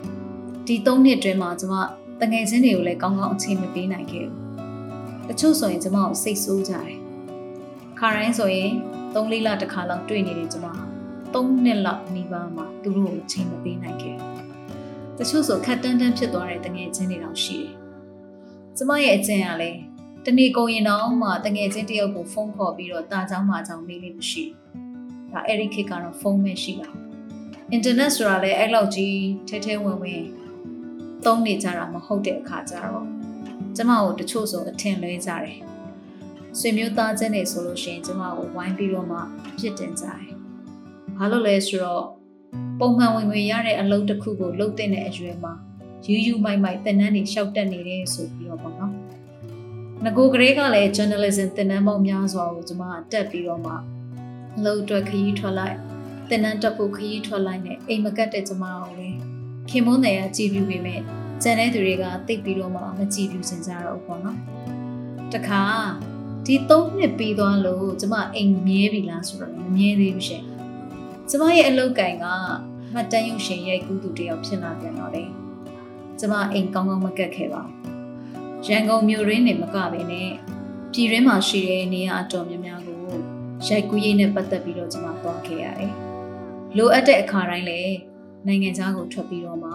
[0.66, 1.74] ။ဒီသုံးနှစ်အတွင်းမှာကျမ
[2.20, 4.44] တငယ်ချင်းတွေကိုလည်းကောင်းကောင်းအချိန်မပေးနိုင်ခဲ့ဘူး။
[5.28, 6.94] တချို့ဆိုရင်ကျမကိုစိတ်ဆိုးကြတယ်
[7.98, 8.70] ခါတိုင်းဆိုရင်
[9.14, 10.66] ၃လတစ်ခါလောက်တွေ့နေတယ်ကျမ
[11.34, 14.16] ၃နှစ်လောက်နေပါမှသူတို့ကိုချိန်မပေးနိုင်ခဲ့
[15.18, 17.72] တချို့ဆိုခက်တန်းတန်းဖြစ်သွားတဲ့တငယ်ချင်းတွေတောင်ရှိတယ်
[18.76, 19.78] ကျမရဲ့အကျင့်ကလည်း
[20.26, 24.44] တနေ့ကုန်ရင်တော့မှတငယ်ချင်းတယောက်ကိုဖုန်းခေါ်ပြီးတော့တာချောင်းမာချောင်းမေးလို့မရှိ
[25.32, 26.88] ဒါအဲ့ဒီခေတ်ကတော့ဖုန်းပဲရှိတာ
[27.70, 29.16] အင်တာနက်ဆိုတာလည်းအဲ့လောက်ကြီး
[29.48, 30.22] ထဲထဲဝင်ဝင်
[31.24, 33.15] သုံးနေကြတာမဟုတ်တဲ့အခါကျတော့
[33.76, 35.58] ကျမကိုတချို့ဆိုအထင်လွဲကြတယ်
[36.58, 39.18] ဆွေမျိုးသားချင်းတွေဆိုလို့ရှိရင်ကျမကိုဝိုင်းပြီးတော့မှ
[39.58, 40.22] ဖြစ်တင်ကြတယ်။
[41.16, 42.04] ဘာလို့လဲဆိုတော့
[42.80, 45.52] ပုံမှန်ဝင်ငွေရတဲ့အလုပ်တစ်ခုကိုလုပ်တဲ့အရွယ်မှာ
[46.06, 48.92] ယူယူမိုက်မိုက်တင်နန်းနေရှောက်တက်နေတယ်ဆိုပြီးတော့ပေါ့နော်။
[50.04, 53.72] ငကိုကလေးကလည်း journalism တင်နန်းပေါင်းများစွာကိုကျမတက်ပြီးတော့မှ
[54.56, 55.76] အလုပ်အတွက်ခရီးထွက်လိုက်
[56.30, 59.18] တင်နန်းတက်ဖို့ခရီးထွက်လိုက်နဲ့အိမ်မကတ်တဲ့ကျမကိုလည်း
[59.70, 61.00] ခင်မုန်းတယ်ကကြည်ပြူပေမဲ့
[61.42, 64.38] ကျန်တဲ့သူတွေကတိတ်ပြီးတော့မှမကြည်ပြူစင်ကြတော့ဘူးပေါ့နော်။
[65.34, 65.62] တခါ
[66.46, 70.44] ဒီ၃နှစ်ပြီးသွားလို့ကျမအိမ်မြဲပြီလားဆိုတော့မမြဲသေးဘူးရှင်
[71.28, 72.26] ကျမရဲ့အလုပ်ကင်က
[72.92, 75.24] မှတ်တမ်းရုပ်ရှင်ရိုက်ကူးသူတယောက်ဖြစ်လာပြန်တော့လေ
[76.18, 80.30] ကျမအိမ်ကောင်းကောင်းမကက်ခဲ့ပါဘူးရန်ကုန်မြို့ရင်းနေမကပဲနဲ့
[80.92, 83.00] ပြည်ရင်းမှာရှိတဲ့နေရာအတော်များများကို
[83.66, 85.92] ရိုက်ကူးရေးနဲ့ပတ်သက်ပြီးတော့ကျမသွားခဲ့ရတယ်
[86.76, 87.94] လိုအပ်တဲ့အခါတိုင်းလည်း
[88.46, 89.72] နိုင်ငံခြားကိုထွက်ပြီးတော့မှ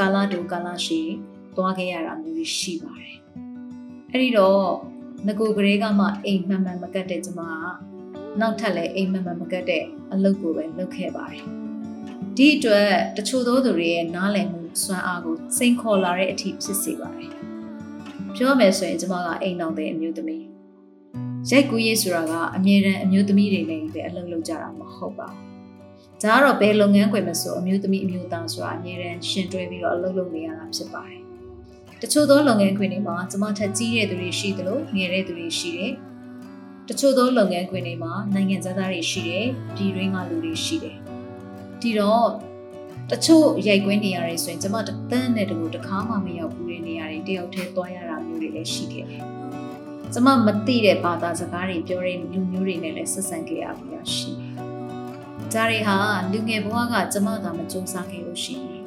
[0.00, 1.00] ကာလာတူကာလာရှိ
[1.56, 3.16] သွားခဲ့ရတာမျိုးရှိပါတယ်
[4.10, 4.62] အဲ့ဒီတော့
[5.26, 7.94] ငကိုကလေးကမှအိမ်မှန်မှန်မကတ်တဲ့ကျမက
[8.40, 11.44] နောက်ထပ်လည်းအိမ်မှန်မှန်မကတ်တဲ့အလုပ်ကိုပဲလုပ်ခဲ့ပါတယ်။
[12.36, 17.30] ဒီအတွက်တချို့သောသူတွေရဲ့နားလည်မှုစွမ်းအားကိုစိန်ခေါ်လာတဲ့အထိဖြစ်စေပါတယ်။
[18.34, 20.44] ပြောမယ်ဆိုရင်ကျမကအိမ်တော်တဲ့အမျိုးသမီး။
[21.48, 25.53] ကျရိုက်ကူးရေးဆိုတာကအမြဲတမ်းအမျိုးသမီးတွေနဲ့ပဲအလုပ်လုပ်ကြတာမဟုတ်ပါဘူး
[26.24, 31.20] ဒါကတော့ဘယ်လုပ်ငန်းခွင်မဆိုအမျိုးသမီးအမျိုးသားဆိုတာအမြဲတမ်းရှင်တွဲပြီးတော့အလုပ်လုပ်နေရတာဖြစ်ပါတယ်
[32.02, 35.92] တချို့သောလုပ်ငန်းခွင်တွေမှာကျမထက်ကြီးတဲ့သူတွေရှိသလိုငယ်တဲ့သူတွေရှိတယ်
[36.88, 40.96] တချို့သောလုပ်ငန်းခွင်တွေမှာနိုင်ငံသားတွေရှိတယ်ပြည်တွင်းကလူတွေရှိတယ်
[41.80, 42.28] ဒီတော့
[43.10, 49.22] တချို့ရိုက်ကွင်းနေရတယ်ဆိုရင်ကျမတသန်းနဲ့တကူတစ်ခါမှမရောက်ဘူးတဲ့နေရာတွေတယောက်တည်းသွားရတာမျိုးတွေလည်းရှိခဲ့တယ်။
[50.12, 54.43] ကျမမသိတဲ့ဘာသာစကားတွေပြောတဲ့လူမျိုးတွေနဲ့လည်းဆက်ဆံခဲ့ရပြီးရရှိတယ်။
[55.54, 55.96] ဒါတွေဟာ
[56.32, 58.84] လူငယ်ဘဝကကျမကမကြိုးစားခဲ့လို့ရှိရင်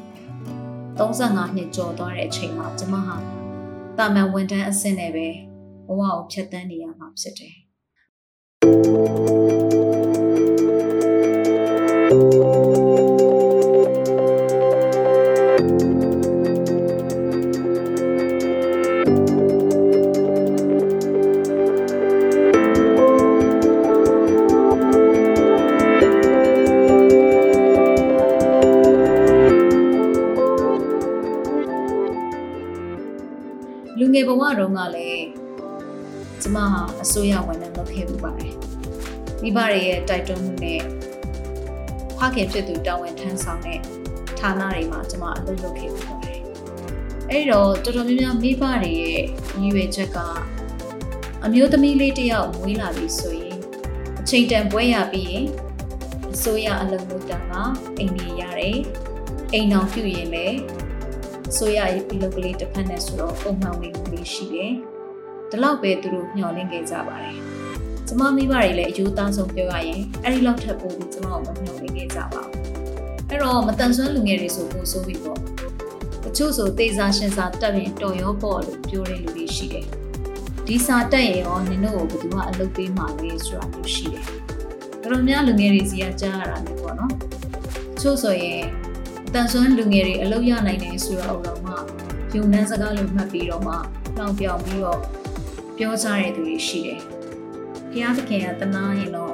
[0.98, 3.16] 35နှစ်ကျော်သွားတဲ့အချိန်မှာကျမဟာ
[3.98, 5.28] တာမန်ဝန်ထမ်းအဆင့်နဲ့ပဲ
[5.88, 7.56] ဘဝကိုဖြတ်တန်းနေရမှာဖြစ်တယ်
[39.42, 40.82] မိဘတွေရဲ့တိုက်တွန်းမှုနဲ့
[42.18, 43.80] ဖခင်ဖြစ်သူတာဝန်ထမ်းဆောင်တဲ့
[44.40, 46.42] ဌာနတွေမှာကျမအလုပ်လုပ်ခဲ့ပူပါတယ်
[47.30, 50.18] အဲ့တော့တော်တော်များများမိဘတွေရဲ့ရည်ရွယ်ချက်က
[51.46, 53.58] အမျိုးသမီးလေးတစ်ယောက်မွေးလာပြီဆိုရင်
[54.20, 55.46] အချိန်တန်ပွဲရပြီးရင်
[56.34, 57.54] အစိုးရအလုပ်လုပ်တာက
[57.98, 58.80] အိမ်နေရတယ်
[59.54, 60.58] အိမ်အောင်ပြုရင်လည်း
[61.56, 64.74] ဆိုရရေးပြုလုပ်ကလေးတစ်ဖက်နဲ့ဆိုတော့ပုံမှန်ဝင်မှုလေးရှိတယ်။
[65.50, 67.38] ဒီလောက်ပဲသူတို့ညှော်လင့်ခဲ့ကြပါတယ်။
[68.10, 72.54] ကျမမိဘတွေလည်းအယူသားဆုံးပြောရရင်အဲ့ဒီလောက်ထပ်ပို့ပြီးကျမကိုမညှော်လင့်ခဲ့ကြပါဘူး။
[73.30, 75.40] အဲ့တော့မတန်ဆွမ်းလူငယ်တွေဆိုပို့ဆိုပြီးပေါ့။
[76.24, 79.86] တချို့ဆိုသေစာရှင်စာတက်ရင်တော်ရောပေါ့လို့ပြောတဲ့လူတွေရှိတယ်။
[80.68, 84.26] ဒီစာတက်ရင်ရောနင်တို့ကိုဘယ်သူမှအလုပ်ပေးမှာလဲဆိုတာမျိုးရှိတယ်။
[85.02, 87.12] တော်တော်များလူငယ်တွေစီကကြားရတာမျိုးပေါ့နော်။
[87.96, 88.62] တချို့ဆိုရင်
[89.34, 91.74] တန်ဆွမ်းလူငယ်တွေအလုပ်ရနိုင်တယ်ဆိုတာတော့မှ
[92.36, 93.74] ယုံနှန်းစကားလိုမှတ်ပြီးတော့မှ
[94.18, 95.00] လောင်ပြောင်ပြီးတော့
[95.78, 97.17] ပြောကြတဲ့သူတွေရှိတယ်။ဘု
[98.02, 99.34] ရားသခင်ကတနာရင်တော့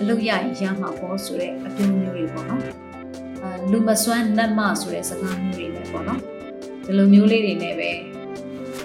[0.00, 2.62] အလုပ်ရရင်ရမှာပေါ့ဆိုတဲ့အပြုံးမျိုးတွေပေါ့နော်။
[3.42, 6.20] အဲလူမစွမ်းနတ်မဆိုတဲ့စကားမျိုးတွေလည်းပေါ့နော်။
[6.84, 7.90] ဒီလိုမျိုးလေးတွေနဲ့ပဲ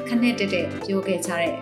[0.08, 1.54] ခနဲ့တက်တက်ပြောခဲ့ကြတဲ့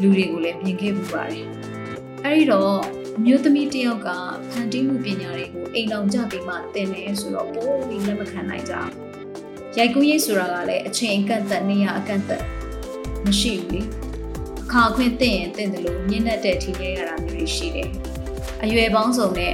[0.00, 1.46] လူတွေကိုလည်းမြင်ခဲ့ပူပါတယ်။
[2.24, 2.78] အဲဒီတော့
[3.18, 4.08] အမျိုးသမီးတယောက်က
[4.50, 8.90] ဖန်တီးမှုပညာတွေကိုအိမ်တော်ကြပြီးမှသင်တယ်ဆိုတော့ပိုးပြီးလက်မခံနိုင်ကြဘူး။
[9.78, 12.42] ရိုက်ကူးရေးဆိုတာကလည်းအချိန်အကန့်အသတ်နေရအကန့်အသတ်
[13.26, 13.82] မရှိဘူးလေ။
[14.68, 17.88] အခါခွင့်သင်ရင်သင်တယ်လို့ညှင်းတဲ့ထိရဲရတာမျိုးတွေရှိတယ်။
[18.62, 19.52] အရွယ်ပေါင်းစုံနဲ့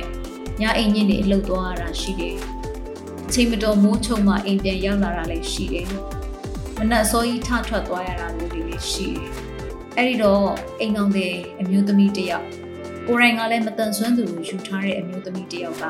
[0.60, 2.36] ညအိမ်ညစ်တွေအလုပ်သွားရတာရှိတယ်။
[3.26, 5.86] အချိန်မတော်မိုးချုံမှအိမ်ပြန်ရောက်လာတာလည်းရှိတယ်။
[6.78, 9.30] မနက်စောကြီးထထွက်သွားရတာမျိုးတွေလည်းရှိတယ်။
[9.96, 10.46] အဲ့ဒီတော့
[10.80, 12.46] အိမ်ကောင်တဲ့အမျိုးသမီးတယောက်
[13.06, 15.84] ကိုရိုင်းကလည်းမတန်ဆွမ်းသူကိုယူထားတဲ့အမျိုးသမီးတယောက်က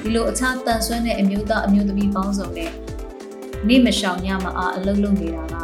[0.00, 2.70] ဒီလိုအခြားတန်ဆွမ်းတဲ့အမျိုးသားအမျိုးသမီးပေါင်းစုံနဲ့
[3.68, 5.54] နေမရှောင်ညမအားအလုံးလုံးနေတာက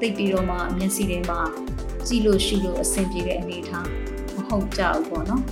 [0.00, 1.40] သိပြီးတော့မှမျက်စိထဲမှာ
[2.08, 3.86] ကြည့်လို့ရှိလို့အဆင်ပြေတဲ့အနေအထား
[4.36, 5.42] မဟုတ်ကြဘူးပေါ့နော်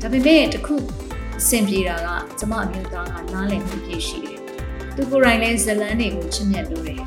[0.00, 0.76] ဒါပေမဲ့တခု
[1.38, 4.38] အဆင်ပြေတာကကျမအမျိုးသားကနားလည်မှုပြည့်ရှိတယ်
[4.96, 7.02] သူကိုယ်တိုင်လည်းဇလန်းတွေကိုချစ်မြတ်လို့တယ်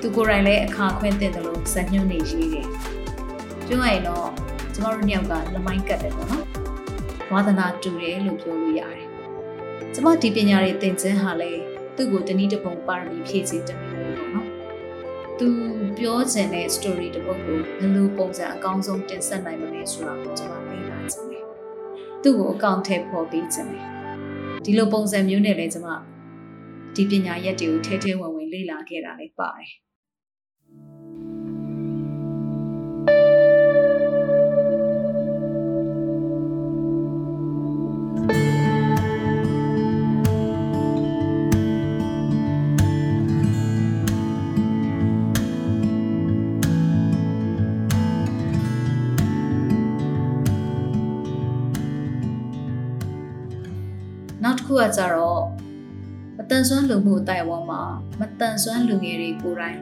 [0.00, 2.68] သူကိုယ်တိုင်လည်းအခါခွင့်တင်တယ်လို့ဇညွှန်းနေရေးတယ်
[3.66, 4.28] ပြောရရင်တော့
[4.74, 6.46] ကျမတို့နှစ်ယောက်ကလမိုင်းကတ်တယ်ပေါ့နော်
[7.32, 9.08] ဝါသနာတူတယ်လို့ပြောလို့ရတယ်
[9.94, 11.52] ကျမဒီပညာတွေသင်ခြင်းဟာလေ
[11.96, 13.83] သူ့ကိုတနည်းတစ်ပုံပါရမီဖြည့်ခြင်းတမျိုးပေါ့နော်
[15.40, 15.48] သူ
[15.98, 21.44] ပြောချင်တဲ့ story တစ်ပုဒ်ကိုဘယ်လိုပုံစံအကောင်းဆုံးတင်ဆက်နိုင်မလဲဆိုတာကိုကျမသိလာခြင်းတယ်
[22.22, 23.86] သူ့ကိုအကောင့်ထဲပေါ်ပေးခြင်းတယ်
[24.64, 25.88] ဒီလိုပုံစံမျိုးနဲ့လည်းကျမ
[26.94, 29.83] ဒီပညာရက်တွေကိုထဲထဲဝင်ဝင်လေ့လာခဲ့တာလည်းပါတယ်
[54.82, 55.42] က်တစ်ခုကကြတော့
[56.36, 57.82] မတန်ဆွမ်းလူမှုအတိုင်းအဝန်းမှာ
[58.20, 59.78] မတန်ဆွမ်းလူငယ်တွေကိုယ်တိုင်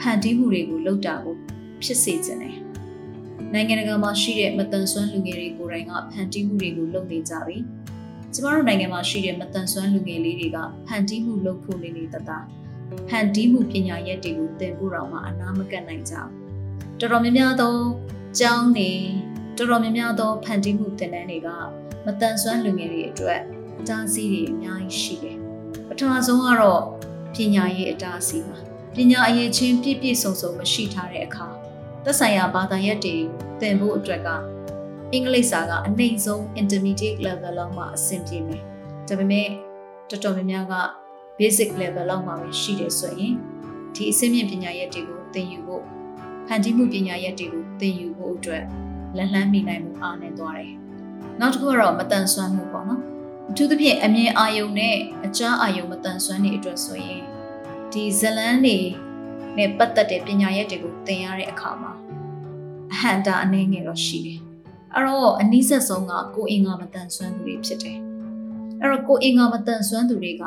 [0.00, 1.36] ဖန်တီးမှုတွေကိုလုပ်တာကို
[1.82, 2.56] ဖြစ်စေခြင်းတယ်။
[3.52, 7.56] နိုင်ငံတကာမှာရှိတဲ့မတန်ဆွမ်းလူငယ်တွေကိုယ်တိုင်ကဖန်တီးမှုတွေကိုလုပ်နေကြပြီ။
[8.32, 12.38] ကျမတို့နိုင်ငံမှာရှိတဲ့မတန်ဆွမ်းလူငယ်လေးတွေကဖန်တီးမှုလုပ်ဖို့နေနေတတာ
[13.08, 16.30] ဖန်တီးမှုပညာရက်တွေကိုသင်ဖို့တော့မှအနာမကတ်နိုင်ကြဘူး။
[17.00, 17.74] တော်တော်များများသော
[18.38, 18.90] ကျောင်းနေ
[19.56, 21.48] တော်တော်များများသောဖန်တီးမှုသင်တန်းတွေက
[22.06, 23.42] မတန်ဆွမ်းလူငယ်တွေအတွက်
[23.80, 25.36] အတားအဆီးတွေအများကြီးရှိတယ်။
[25.88, 26.82] ပထမဆုံးကတော့
[27.34, 28.56] ပညာရေးအတားအဆီးပါ။
[28.96, 31.54] ပညာအရေးချင်းပြည့်ပြည့်စုံစုံမရှိထားတဲ့အခါတ
[32.04, 33.16] သက်ဆိုင်ရာဘာသာရပ်တွေ
[33.60, 34.28] သင်ဖို့အတွက်က
[35.12, 38.62] အင်္ဂလိပ်စာကအနှိမ့်ဆုံး intermediate level လောက်မှအဆင်ပြေမယ်
[39.08, 39.48] ဒါပေမဲ့
[40.10, 40.74] တော်တော်များများက
[41.38, 43.34] basic level လောက်မှပဲရှိတယ်ဆိုရင်
[43.94, 45.82] ဒီအဆင့်မြင့်ပညာရပ်တွေကိုသင်ယူဖို့
[46.46, 48.64] ဖန်တီးမှုပညာရပ်တွေကိုသင်ယူဖို့အတွက်
[49.16, 50.74] လက်လှမ်းမိနိုင်မှုအားနည်းသွားတယ်
[51.40, 53.02] နောက်တစ်ခုကတော့မတန်ဆွမ်းမှုပေါ့နော်
[53.50, 57.22] အထူးသဖြင့်အမြင်အာယုံနဲ့အကြားအာယုံမတန်ဆွမ်းတွေအတွက်ဆိုရင်
[57.92, 58.78] ဒီဇလန်းတွေ
[59.56, 61.92] နဲ့ပတ်သက်တဲ့ပညာရပ်တွေကိုသင်ရတဲ့အခါမှာ
[62.92, 64.40] အဟန်တာအနေငယ်တော့ရှိတယ်
[64.94, 67.98] အဲ့တော့အနည်းဆက်ဆုံးကကိုအင်္ဂါမတန်ဆွမ်းသူတွေဖြစ်တယ်
[68.80, 70.44] အဲ့တော့ကိုအင်္ဂါမတန်ဆွမ်းသူတွေက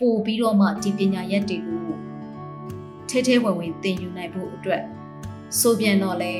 [0.00, 1.82] ပို့ပြီးတော့မှဒီပညာရပ်တွေကို
[3.08, 4.82] ထဲထဲဝင်ဝင်သင်ယူနိုင်ဖို့အတွက်
[5.60, 6.32] ဆိုပြန်တော့လေ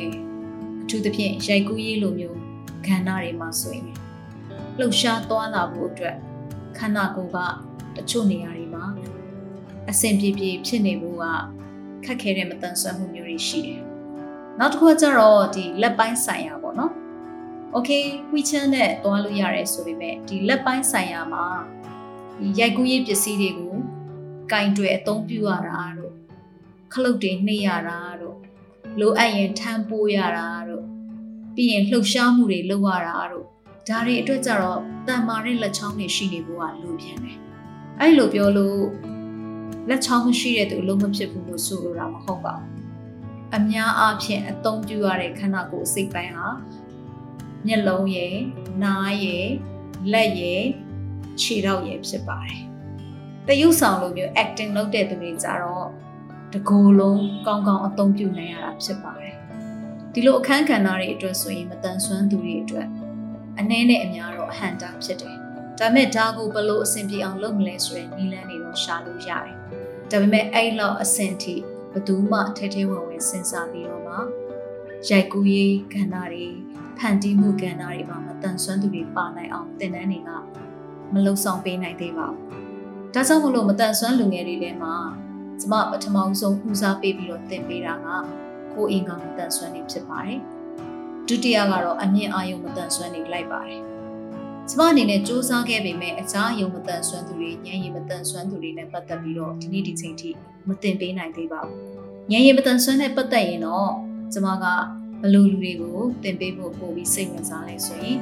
[0.82, 2.38] အထူးသဖြင့်ရိုက်ကူးရေးလိုမျိုး
[2.86, 4.01] ခန္ဓာတွေမှာဆိုရင်
[4.78, 6.16] လှုပ်ရှားသွားလာဖို့အတွက်
[6.78, 7.38] ခန္ဓာကိုယ်က
[7.96, 8.84] တချို့နေရာတွေမှာ
[9.90, 11.24] အဆင်ပြေပြေဖြစ်နေဖို့က
[12.04, 13.82] ခက်ခဲတဲ့မတန်ဆွမ်းမှုမျိုးတွေရှိတယ်။
[14.58, 16.92] နောက်တစ်ခုကကျတော့ဒီလက်ပိုင်းဆိုင်ရာပေါ့နော်။
[17.76, 21.44] Okay WeChat နဲ့တွားလို့ရတယ်ဆိုပေမဲ့ဒီလက်ပိုင်းဆိုင်ရာမှာ
[22.38, 23.76] ဒီရိုက်ကူးရေးပစ္စည်းတွေကို
[24.52, 26.12] ကင်တွယ်အသုံးပြုရတာတို့
[26.92, 28.36] ခလုတ်တွေနှိပ်ရတာတို့
[29.00, 30.84] လိုအပ်ရင်ထမ်းပိုးရတာတို့
[31.54, 33.51] ပြီးရင်လှုပ်ရှားမှုတွေလုပ်ရတာတို့
[33.88, 37.38] ဒါတွေအတွက်ကြတော့တန်မာတဲ့လက်ချောင်းတွေရှိနေဖို့ကလိုပြန်တယ်။
[38.00, 38.82] အဲ့လိုပြောလို့
[39.88, 42.70] လက်ချောင်းမရှိတဲ့သူအလုံးမဖြစ်ဘူးလို့ဆိုလိုတာမဟုတ်ပါဘူး။
[43.56, 46.48] အများအားဖြင့်အသုံးပြုရတဲ့ခန္ဓာကိုယ်အစိတ်ပိုင်းဟာ
[47.66, 48.34] မျက်လုံးရယ်၊
[48.82, 49.46] နားရယ်၊
[50.12, 50.62] လက်ရယ်၊
[51.40, 52.60] ခြေထောက်ရယ်ဖြစ်ပါတယ်။
[53.46, 55.86] တရုပ်ဆောင်လိုမျိုး acting လုပ်တဲ့သူတွေကြတော့
[56.52, 59.34] တကိုယ်လုံးကောင်းကောင်းအသုံးပြုနိုင်ရတာဖြစ်ပါတယ်။
[60.12, 62.88] ဒီလိုအခန်းကဏ္ဍတွေအတွက်ဆိုရင်မတန်ဆွမ်းသူတွေအတွက်
[63.58, 65.36] အနည်းနဲ့အများတော့အဟန်တာဖြစ်တယ်။
[65.78, 69.56] ဒါပေမဲ့ဒါကိုဘယ်လိုအဆင်ပြေအောင်လုပ်မလဲဆိုတဲ့နည်းလမ်းတွေတော့ရှာလို့ရတယ်။
[70.10, 71.54] ဒါပေမဲ့အဲ့လောက်အဆင့်ထိ
[71.92, 74.16] ဘယ်သူမှထဲထဲဝင်ဝင်စဉ်းစားပြီးတော့မှ
[75.08, 76.46] ရိုက်ကူးရေးကဏ္ဍတွေ
[76.98, 80.30] ဖန်တီးမှုကဏ္ဍတွေမှာမတန်ဆွမ်းသူတွေပါနိုင်အောင်သင်တန်းတွေက
[81.12, 82.38] မလုံဆောင်ပေးနိုင်သေးပါဘူး။
[83.14, 84.94] ဒါကြောင့်မလို့မတန်ဆွမ်းလူငယ်တွေထဲမှာ
[85.60, 88.08] ကျမပထမဆုံးဦးစားပေးပြီးတော့သင်ပေးတာက
[88.72, 90.40] ကိုအင်္ဂါမတန်ဆွမ်းနေဖြစ်ပါတယ်။
[91.28, 93.80] ဒုတိယကတော့အမြင့်အာယုံမတန်ဆွမ်းနေလိုက်ပါတယ်။
[94.68, 100.30] ကျမအနေနဲ့စူးစမ်းခဲ့ပေမဲ့အခြားယုံမတန်ဆွမ်းသူတွေဉာဏ်ရည်မတန်ဆွမ်းသူတွေနဲ့ပတ်သက်ပြီးတော့ဒီနေ့ဒီချိန်ထိ
[100.68, 101.76] မသင်ပေးနိုင်သေးပါဘူး။
[102.32, 103.90] ဉာဏ်ရည်မတန်ဆွမ်းနဲ့ပတ်သက်ရင်တော့
[104.32, 104.64] ကျမက
[105.22, 108.18] ဘလို့လူတွေကိုသင်ပေးဖို့ပို့ပြီးစိတ်ဝင်စားလဲဆိုရင်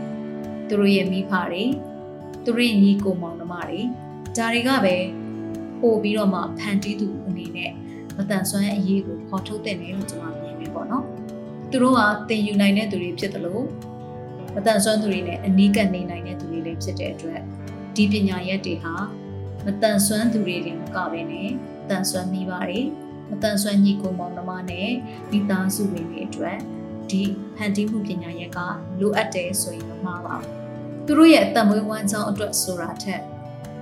[0.68, 1.64] သူတို့ရဲ့မိဖတွေ
[2.44, 3.80] သူတို့ရဲ့ညီကိုမောင်နှမတွေ
[4.36, 4.96] ဒါတွေကပဲ
[5.82, 7.72] ပို့ပြီးတော့မှဖန်တီးသူအနေနဲ့
[8.16, 11.04] မတန်ဆွမ်းအရေးကိုဖော်ထုတ်တဲ့နေလို့ကျွန်မမြင်နေပေါ့နော်
[11.70, 13.64] သူတို့ကသင်ယူနိုင်တဲ့သူတွေဖြစ်တယ်လို့
[14.54, 17.40] မတန်ဆွမ်းသူတွေနဲ့အနီးကပ်နေနိုင်တဲ့သူတွေလည်းဖြစ်တဲ့အတွက်
[17.96, 18.94] ဒီပညာရက်တွေဟာ
[19.66, 21.48] မတန်ဆွမ်းသူတွေတင်မကဘဲနဲ့
[21.90, 22.86] တန်ဆွမ်းမိပါတယ်
[23.30, 24.90] မတန်ဆွမ်းညီကိုမောင်နှမနဲ့
[25.30, 26.58] မိသားစုဝင်တွေအတွက်
[27.10, 27.22] ဒီ
[27.56, 28.58] ဖန်တီးမှုပညာရက်က
[29.00, 30.54] လိုအပ်တယ်ဆိုရင်မမှားပါဘူး
[31.06, 33.22] သူတို့ရဲ့အသက်မွေးဝမ်းကြောင်းအတွက်ဆိုတာထက်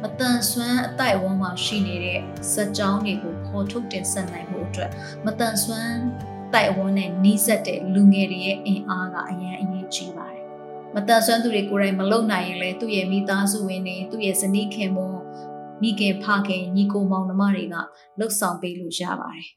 [0.02, 2.20] မတန်ဆွမ်းအတိုက်အဝန်းမှာရှိနေတဲ့
[2.52, 4.90] စက်ကြောင်းတွေကိုပေါ်ထုတ်တင်ဆက်နိုင်မှုအတွက်
[5.24, 5.98] မတန်ဆွမ်း
[6.54, 10.44] တိုက်အဝန်းနဲ့နှီးစက်တဲ့လူငယ်တွေရဲ့အင်အားကအရန်အရေးကြီးပါတယ်။
[10.94, 15.18] မတန်ဆွမ်းသူတွေကိုယ်တိုင်မလုံနိုင်ရင်လည်းသူ့ရဲ့မိသားစုဝင်တွေသူ့ရဲ့ဇနီးခင်မွန်
[15.82, 17.74] မိခင်ဖခင်ညီကိုမောင်နှမတွေက
[18.18, 19.48] လှုပ်ဆောင်ပေးလို့ရပါတယ်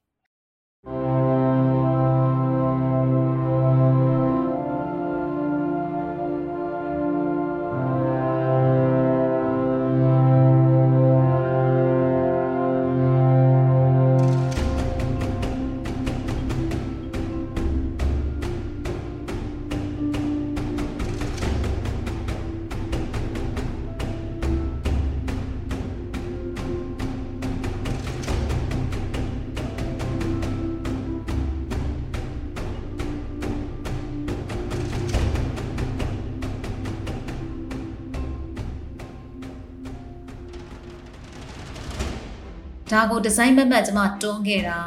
[42.91, 44.79] ဒါကိုဒီဇိုင်းမမတ်ကျွန်မတွန်းခဲ့တာ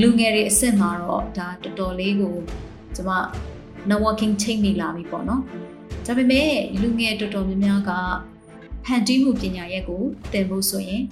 [0.00, 2.34] လူငယ်တွေအစ်စ်မှာတော့ဒါတော်တော်လေးကို
[2.96, 3.12] ကျွန်မ
[3.90, 5.42] networking ချိန်မိလာပြီပေါ့နော်
[6.06, 7.90] ဒါပေမဲ့လူငယ်တော်တော်များများက
[8.84, 11.02] ဖန်တီးမှုပညာရက်ကိုသင်ဖို့ဆိုရင်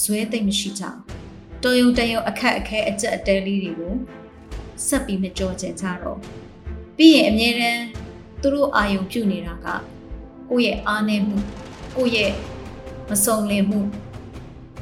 [0.00, 3.94] ဇွဲသိမ့်မရှိကြဘူးတော်ရုံတရုံအခက်အခဲအကျက်အတဲလေးတွေကို
[4.86, 6.18] ဆက်ပြီးမကြောကျင်ကြတော့
[6.96, 7.84] ပြီးရင်အမြဲတမ်း
[8.40, 9.66] သူတို့အာယုံပြုနေတာက
[10.50, 11.38] ကိုယ့်ရဲ့အားနည်းမှု
[11.96, 12.32] ကိုယ့်ရဲ့
[13.10, 13.80] မစုံလင်မှု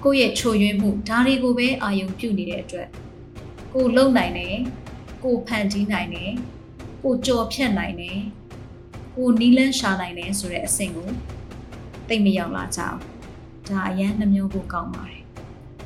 [0.04, 2.88] ကိုယ့်ရဲ့ချိုယွင်းမှုဒါတွေကိုပဲအာယုံပြုနေတဲ့အတွက်
[3.74, 4.56] ကိုလုံနိုင်တယ်
[5.24, 6.32] ကိုဖန်တီးနိုင်တယ်
[7.02, 8.18] ကိုကြော်ဖြတ်နိုင်တယ်
[9.16, 11.10] ကိုနီးလန်းရှာနိုင်တယ်ဆိုတဲ့အဆင့်ကို
[12.08, 12.98] သိမရောက်လာကြအောင်
[13.68, 15.22] ဒါအရန်နှမျိုးဖို့ကောင်းပါတယ်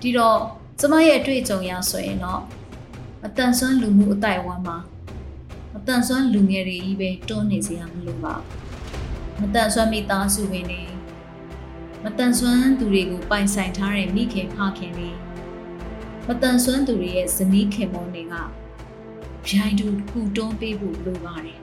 [0.01, 0.39] ဒီတော့
[0.81, 2.43] ကျမရဲ့အတွေ့အကြုံရဆိုရင်တော့
[3.27, 4.79] အတန်ဆွမ်းလူမှုအတိုင်းအဝန်းမှာ
[5.77, 10.83] အတန်ဆွမ်းလူငယ်တွေကြီးပဲတွန်းနေစရာမလိုပါဘူးမတန်ဆွမ်းမိသားစုဝင်တွေ
[12.05, 15.11] မတန်ဆွမ်းသူတွေကိုပိုင်ဆိုင်ထားတဲ့မိခင်ဖခင်တွေ
[16.27, 18.35] မတန်ဆွမ်းသူတွေရဲ့ဇနီးခင်မုန်းတွေက
[19.49, 21.61] ဗျိုင်းတူပူတွန်းပေးဖို့လိုပါတယ်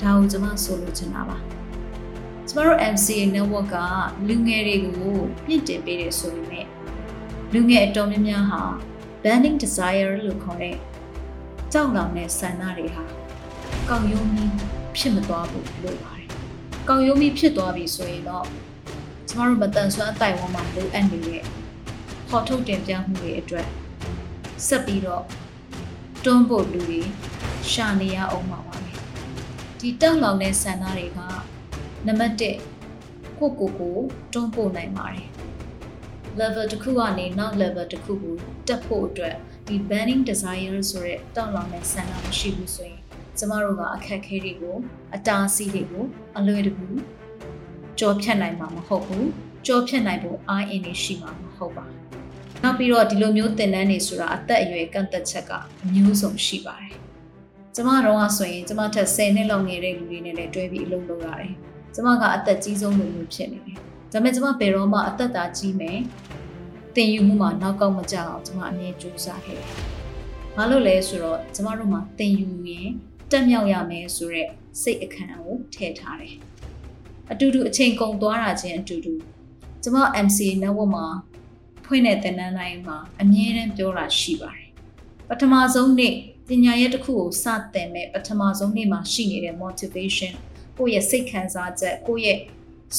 [0.00, 1.38] ဒါကိုကျွန်မဆိုလိုချင်တာပါ
[2.48, 3.76] ကျမတို့ MCA network က
[4.28, 5.16] လူငယ်တွေကို
[5.46, 6.66] ပြင့်တင်ပေးတယ်ဆိုပေမဲ့
[7.52, 8.62] လူငယ်အတော်များများဟာ
[9.22, 10.76] burning desire လို့ခေါ်တဲ့
[11.72, 13.04] ကြောက်လောင်တဲ့ဆန္ဒတွေဟာ
[13.88, 14.44] ကောက်ရိုးမီ
[14.96, 16.28] ဖြစ်မသွားဘူးလို့ပါတယ်။
[16.88, 18.46] ကောက်ရိုးမီဖြစ်သွားပြီဆိုရင်တော့
[19.32, 21.42] ကျမတို့မတန်ဆွမ်းအတိုင်ဝန်းမှာလိုအပ်နေတဲ့
[22.28, 23.66] ခေါ်ထုတ်တင်ပြမှုတွေအတွက်
[24.66, 25.24] ဆက်ပြီးတော့
[26.24, 27.00] တွန်းဖို့လူတွေ
[27.70, 28.92] ရှာနေရအောင်ပါပါပဲ။
[29.78, 31.18] ဒီတောက်လောင်တဲ့ဆန္ဒတွေက
[32.06, 33.96] နံပါတ်1ကိုကိုကို
[34.32, 35.28] တွန်းပို့နိုင်ပါတယ်။
[36.40, 38.36] level တစ်ခုကနေနောက် level တစ်ခုကို
[38.68, 43.00] တက်ဖို့အတွက်ဒီ burning desire ဆိုတဲ့တောက်လောင်တဲ့ဆန္ဒမရှိဘူးဆိုရင်
[43.38, 44.76] ကျမတို့ကအခက်ခဲတွေကို
[45.14, 46.04] အတားအဆီးတွေကို
[46.38, 46.88] အလွယ်တကူ
[47.98, 49.28] ကြောဖြတ်နိုင်မှာမဟုတ်ဘူး
[49.66, 51.84] ကြောဖြတ်နိုင်ဖို့အားအင်းနေရှိမှာမဟုတ်ပါ
[52.62, 55.52] နောက်ပြီးတော့ဒီလိုမျိုးသင်တန်းတွေဆိုတာအသက်အရွယ်ကန့်သက်ချက်က
[55.84, 56.94] အမျိုးစုံရှိပါတယ်
[57.74, 61.52] ကျမတော့ကဆိုရင်ကျမထက်10နှစ်လောက်ငယ်တဲ့လူတွေနဲ့လည်းတွဲပြီးအလုပ်လုပ်ရတယ်
[61.94, 63.78] ကျမကအသက်ကြီးဆုံးလူမျိုးဖြစ်နေတယ်
[64.12, 66.00] ဒါပေမဲ့ကျမဘယ်တော့မှအသက်သာကြီးမယ်
[66.96, 69.72] တင်ယူမှုမှာနောက်ကောက်မကြအောင်ကျမအမြဲကြိုးစားခဲ့တယ်။
[70.56, 72.88] ဘာလို့လဲဆိုတော့ကျမတို့မှာတင်ယူရင်
[73.30, 74.48] တက်မြောက်ရမယ်ဆိုတဲ့
[74.82, 76.36] စိတ်အခမ်းကိုထည့်ထားတယ်။
[77.32, 79.14] အတူတူအချိန်ကုန်သွားတာချင်းအတူတူ
[79.82, 81.06] ကျမ MC network မှာ
[81.84, 84.68] ဖွင့်တဲ့တင်နန်းတိုင်းမှာအမြဲတမ်းပြောတာရှိပါတယ်။
[85.28, 86.14] ပထမဆုံးနေ့
[86.48, 90.32] ပညာရဲ့တစ်ခုကိုစတင်မဲ့ပထမဆုံးနေ့မှာရှိနေတဲ့ motivation
[90.78, 92.38] ကိုယ့်ရဲ့စိတ်ခံစားချက်ကိုယ့်ရဲ့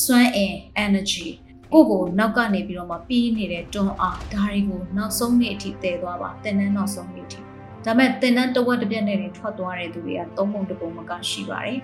[0.02, 0.54] စွမ်းအင်
[0.86, 1.28] energy
[1.74, 7.40] ကိုကိုနောက်ကနေပြီးတော့မှပြီးနေတဲ့တွန်းအားဒါတွေကိုနောက်ဆုံးနေ့အထိတည်သွားပါတင်တဲ့နောက်ဆုံးနေ့အထိ
[7.86, 11.80] ဒါမဲ့တင်တဲ့တဝက်တစ်ပြက်နဲ့တွေထွက်သွားတဲ့သူတွေကသုံးပုံတစ်ပုံမကရှိပါတယ်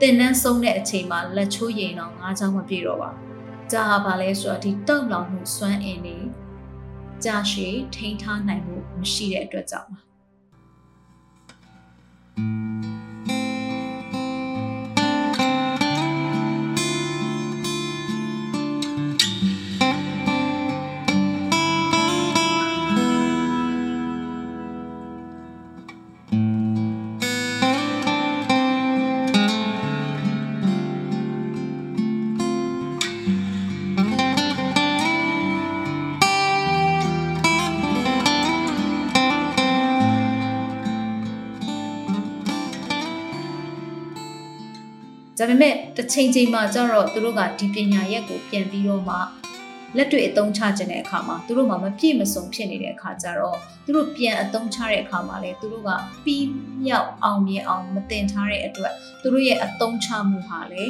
[0.00, 3.10] တင်တဲ့ဆုံးတဲ့အချိန်မှာလက်ချိုးရင်တော့ငါးချောင်းမပြေတော့ပါ
[3.72, 6.18] ကြာပါလဲဆိုတော့ဒီတောက်လောင်မှုစွမ်းအင်တွေ
[7.24, 10.00] ကြာရှည်ထိန်းထားနိုင်မှုမရှိတဲ့အတွက်ကြောင့်ပါ
[45.38, 49.16] ဒါပေမဲ့တစ်ချိန်ချိန်မှာကျတော့သူတို့ကဒီပညာရက်ကိုပြန်ပြီးတော့မှ
[49.96, 55.90] လက်တွေ့အသုံးချခြင်းတဲ့အခါမှာသူတို့မှမပြည့်မစုံဖြစ်နေတဲ့အခါကျတော့သူတို့ပြန်အသုံးချတဲ့အခါမှာလေသူတို့က
[56.24, 56.46] ပြီး
[56.86, 60.84] မြောက်အောင်မြင်အောင်မတင်ထားတဲ့အတွက်သူတို့ရဲ့အသုံးချမှုဟာလေ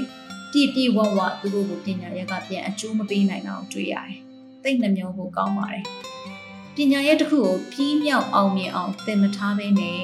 [0.53, 4.19] ပြည့်ပြည့်ဝဝသူတို့ကိုပညာရက်ကပြန်အကျိုးမပေးနိုင်တာကိုတွေ့ရတယ်။
[4.63, 5.85] သိနှမျောဖို့ကောင်းပါတယ်။
[6.77, 10.01] ပညာရက်တစ်ခုကိုပြီးမြောက်အောင်မြင်အောင်သင်မထားဘဲနဲ့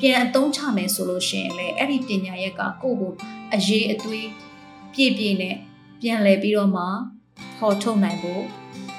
[0.00, 3.12] ပြန်အသုံးချမယ်ဆိုလို့ရှိရင်လေအဲ့ဒီပညာရက်ကကိုယ့်ကို
[3.54, 4.28] အရေးအသွေး
[4.92, 5.56] ပြည့်ပြည့်နဲ့
[6.00, 6.84] ပြန်လဲပြီးတော့မှ
[7.58, 8.42] ခေါ်ထုတ်နိုင်ဖို့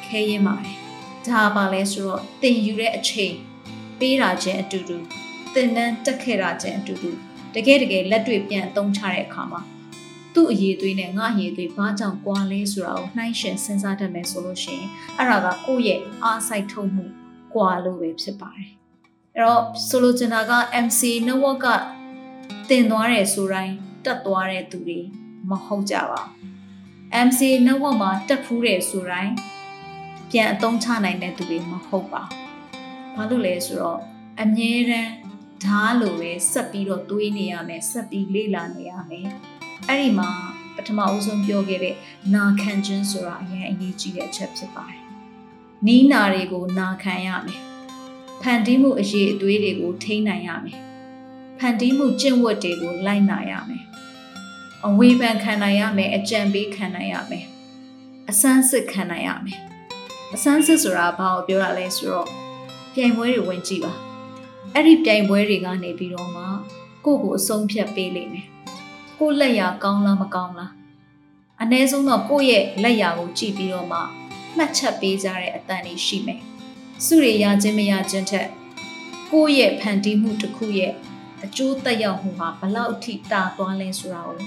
[0.06, 0.78] ခဲရင်ပါတယ်။
[1.28, 3.34] ဒါပါလဲဆိုတော့သင်ယူတဲ့အချိန်
[4.00, 4.98] ပေးတာချင်းအတူတူ
[5.54, 7.12] သင်တန်းတက်ခဲ့တာချင်းအတူတူ
[7.54, 9.62] တကယ်တကယ်လက်တွေ့ပြန်အသုံးချတဲ့အခါမှာ
[10.34, 17.06] သူ့အရေးသွေးနဲ့ငါအရေးသွေးဘာကြောင့်ကွာလဲဆိုတာကိုနှိုင်းယှဉ်စဉ်းစားတတ်မယ်ဆိုလို့ရှိရင်အဲ့ဒါကကိုယ့်ရဲ့အားစိုက်ထုတ်မှု
[17.54, 18.72] ကွာလို့ပဲဖြစ်ပါတယ်။
[19.38, 20.52] အဲ့တော့ဆိုလိုချင်တာက
[20.86, 21.68] MC network က
[22.70, 25.00] တင်သွားတယ်ဆိုတိုင်းတက်သွားတဲ့သူတွေ
[25.50, 26.30] မဟုတ်ကြပါဘူး။
[27.28, 29.34] MC network မှာတက်ဖူးတယ်ဆိုတိုင်း
[30.32, 32.42] ပြန်အသုံးချနိုင်တဲ့သူတွေမဟုတ်ပါဘူး။
[33.16, 34.00] ဘာလို့လဲဆိုတော့
[34.42, 35.12] အမြဲတမ်း
[35.66, 39.28] ဓာတ်လိုပဲဆက်ပြီးတော့တွေးနေရမယ်ဆက်ပြီးလေ့လာနေရမယ်။
[39.88, 40.30] အဲ့ဒီမှာ
[40.76, 41.96] ပထမအဦးဆုံးပြောခဲ့တဲ့
[42.36, 45.02] နာခံခြင်းဆိုတာအရင်အရေးကြီးတဲ့အချက်ဖြစ်ပါတယ်။
[45.86, 47.62] နီးနာတွေကိုနာခံရမယ်။
[48.42, 50.80] ဖန်တီးမှုအရေးအသွေးတွေကိုထိန်းနိုင်ရမယ်။
[51.60, 53.84] ဖန်တီးမှုကျင့်ဝတ်တွေကိုလိုက်နာရမယ်
[54.86, 57.46] အဝေဖန်ခံနိုင်ရမယ်အကြံပေးခံနိုင်ရမယ်
[58.30, 59.60] အစမ်းစစ်ခံနိုင်ရမယ်
[60.34, 62.28] အစမ်းစစ်ဆိုတာဘာကိုပြောတာလဲဆိုတော့
[62.94, 63.94] ပြိုင်ပွဲတွေဝင်ကြည့်ပါ
[64.74, 66.44] အဲ့ဒီပြိုင်ပွဲတွေကနေပြီးတော့မှ
[67.06, 68.48] ကိုယ့်ကိုအဆုံးဖြတ်ပေးလိမ့်မယ်
[69.20, 70.72] ကိုယ့်လက်ရာကောင်းလားမကောင်းလား
[71.62, 74.00] အ ਨੇ ဆုံးတော့ကိုယ့်ရဲ့လက်ရာကိုကြည့်ပြီးတော့မှ
[74.58, 76.42] မှတ်ချက်ပေးကြတဲ့အတန်လေးရှိမယ်
[77.04, 78.50] စုရရခြင်းမရခြင်းထက်
[79.32, 80.94] ကိုယ့်ရဲ့ဖန်တီးမှုတစ်ခုရဲ့
[81.44, 84.40] အကျိုးသက်ရောက်မှုဟာဘလောက်အထိတာသွားလဲဆိုတာကို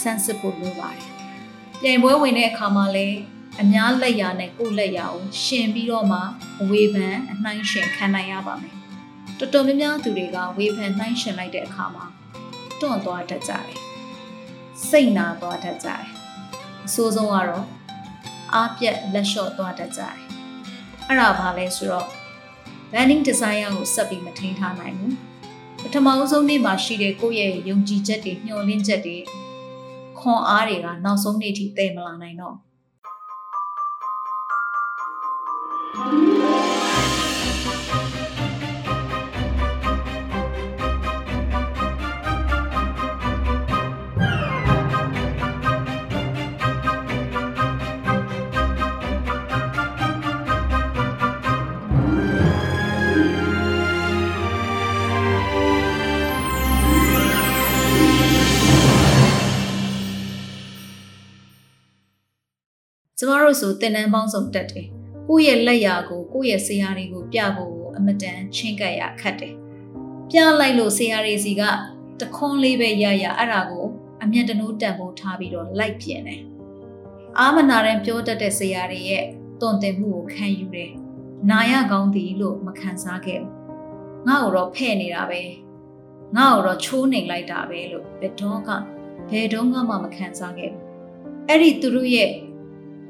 [0.00, 1.06] ဆန်းစစ်ဖို့လိုပါတယ်။
[1.80, 3.18] ပြန်ပွဲဝင်တဲ့အခါမှာလည်း
[3.60, 6.18] အများလက်ရာနဲ့ကိုယ်လက်ရာကိုရှင်ပြီးတော့မှ
[6.62, 8.74] အဝေဖန်အနှိုင်းရှင်ခံနိုင်ရပါမယ်
[9.38, 12.06] တော်တော်များများသူတွေကဝေဖန်နှိုင်းရှင်လိုက်တဲ့အခါမှာ
[12.80, 13.66] တွန့်သွားတတ်ကြတယ်
[14.88, 16.04] စိတ်နာသွားတတ်ကြတယ်
[16.86, 17.66] အဆိုးဆုံးကတော့
[18.54, 20.29] အားပြက်လက်လျှော့သွားတတ်ကြတယ်
[21.10, 22.08] အဲ့ဒါဘာလဲဆိုတော့
[22.94, 25.14] landing design ကိုဆက်ပြီးမထိန်းထားနိုင်ဘူး
[25.82, 29.16] ပထမဆုံးနေ့မှာရှိတဲ့ကိုယ့်ရဲ့ယုံကြည်ချက်တွေမျှော်လင့်ချက်တွေ
[30.18, 32.56] ခွန်အားတွေကနောက်ဆုံးနေ့ထိတည်မလာနိုင်တော့
[63.22, 64.86] ကျမတို့ဆိုတင်နန်းပေါင်းစုံတက်တယ်။
[65.28, 69.54] ကိုယ့်ရဲ့လက်ရာကိုကိုယ့်ရဲ့ဆရာတွေကိုပြဖို့အမတန်ချင်းကပ်ရခတ်တယ်။
[70.30, 71.62] ပြလိုက်လို့ဆရာတွေစီက
[72.20, 73.86] တခွန်းလေးပဲရရအဲ့ဒါကို
[74.22, 76.42] အမျက်တနိုးတန်ဖို့ထားပြီးတော့လိုက်ပြင်းတယ်။
[77.38, 79.24] အာမနာတဲ့ပြောတတ်တဲ့ဆရာတွေရဲ့
[79.60, 80.92] တွန်တင်မှုကိုခံယူတယ်။
[81.50, 83.52] နာရကောင်းသည်လို့မခံစားခဲ့ဘူး။
[84.28, 85.42] ငါ့ကိုတော့ဖဲ့နေတာပဲ။
[86.36, 88.70] ငါ့ကိုတော့ချိုးနေလိုက်တာပဲလို့ဘယ်တော့က
[89.30, 90.84] ဘယ်တော့မှမခံစားခဲ့ဘူး။
[91.48, 92.30] အဲ့ဒီသူတို့ရဲ့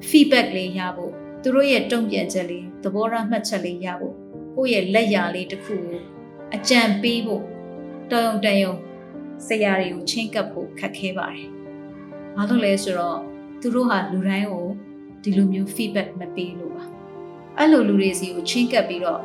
[0.08, 4.14] feedback လေးရဖို့သူတို့ရဲ့တုံ့ပြန်ချက်လေးသဘောထားမှတ်ချက်လေးရဖို့
[4.56, 6.02] ကိုယ့်ရဲ့လက်ရာလေးတစ်ခုကို
[6.54, 7.44] အကြံပေးဖို့
[8.10, 8.74] တော်ရုံတန်ရုံ
[9.46, 11.48] ဆရာတွေကိုချင်းကပ်ဖို့ခက်ခဲပါတယ်။
[12.36, 13.18] ဘာလို့လဲဆိုတော့
[13.60, 14.66] သူတို့ဟာလူတိုင်းကို
[15.22, 16.84] ဒီလိုမျိုး feedback မပေးလို့ပါ။
[17.58, 19.22] အဲ့လိုလူတွေစီကိုချင်းကပ်ပြီးတော့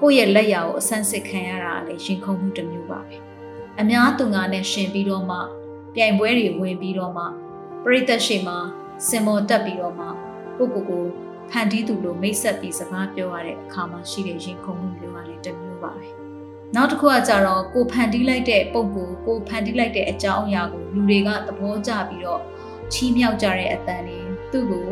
[0.00, 3.16] ကိုယ့်ရဲ့လက်ရာကိုအဆန်းစစ်ခံရတာလည်းရှင်ခုန်မှုတစ်မျိုးပါပဲ။
[3.80, 5.38] အများသူငါနဲ့ရှင်ပြီးတော့မှ
[5.94, 7.24] ပြိုင်ပွဲတွေဝင်ပြီးတော့မှ
[7.84, 8.58] ပရိသတ်ရှိမှာ
[9.08, 10.06] စင်မော်တက်ပြီးတော့မှ
[10.58, 11.04] ကိုကိုကို
[11.50, 16.06] ဖန်တီးသူလိုမိတ်ဆက်ပြီးစကားပြောရတဲ့အခါမှာရှိတဲ့ရင်ခုန်မှုမျိုးကလည်းတစ်မျိုးပါပဲ
[16.74, 22.40] နောက်တစ်ခုကကြတော့ကိုဖန်တီးလိုက်တဲ့ပုံကိုကိုဖန်တီးလိုက်တဲ့အကြောင်းအရာကိုလူတွေကသဘောကျပြီးတော့
[22.92, 24.18] ချီးမြှောက်ကြတဲ့အတန်တွေ
[24.52, 24.88] သူ့ကို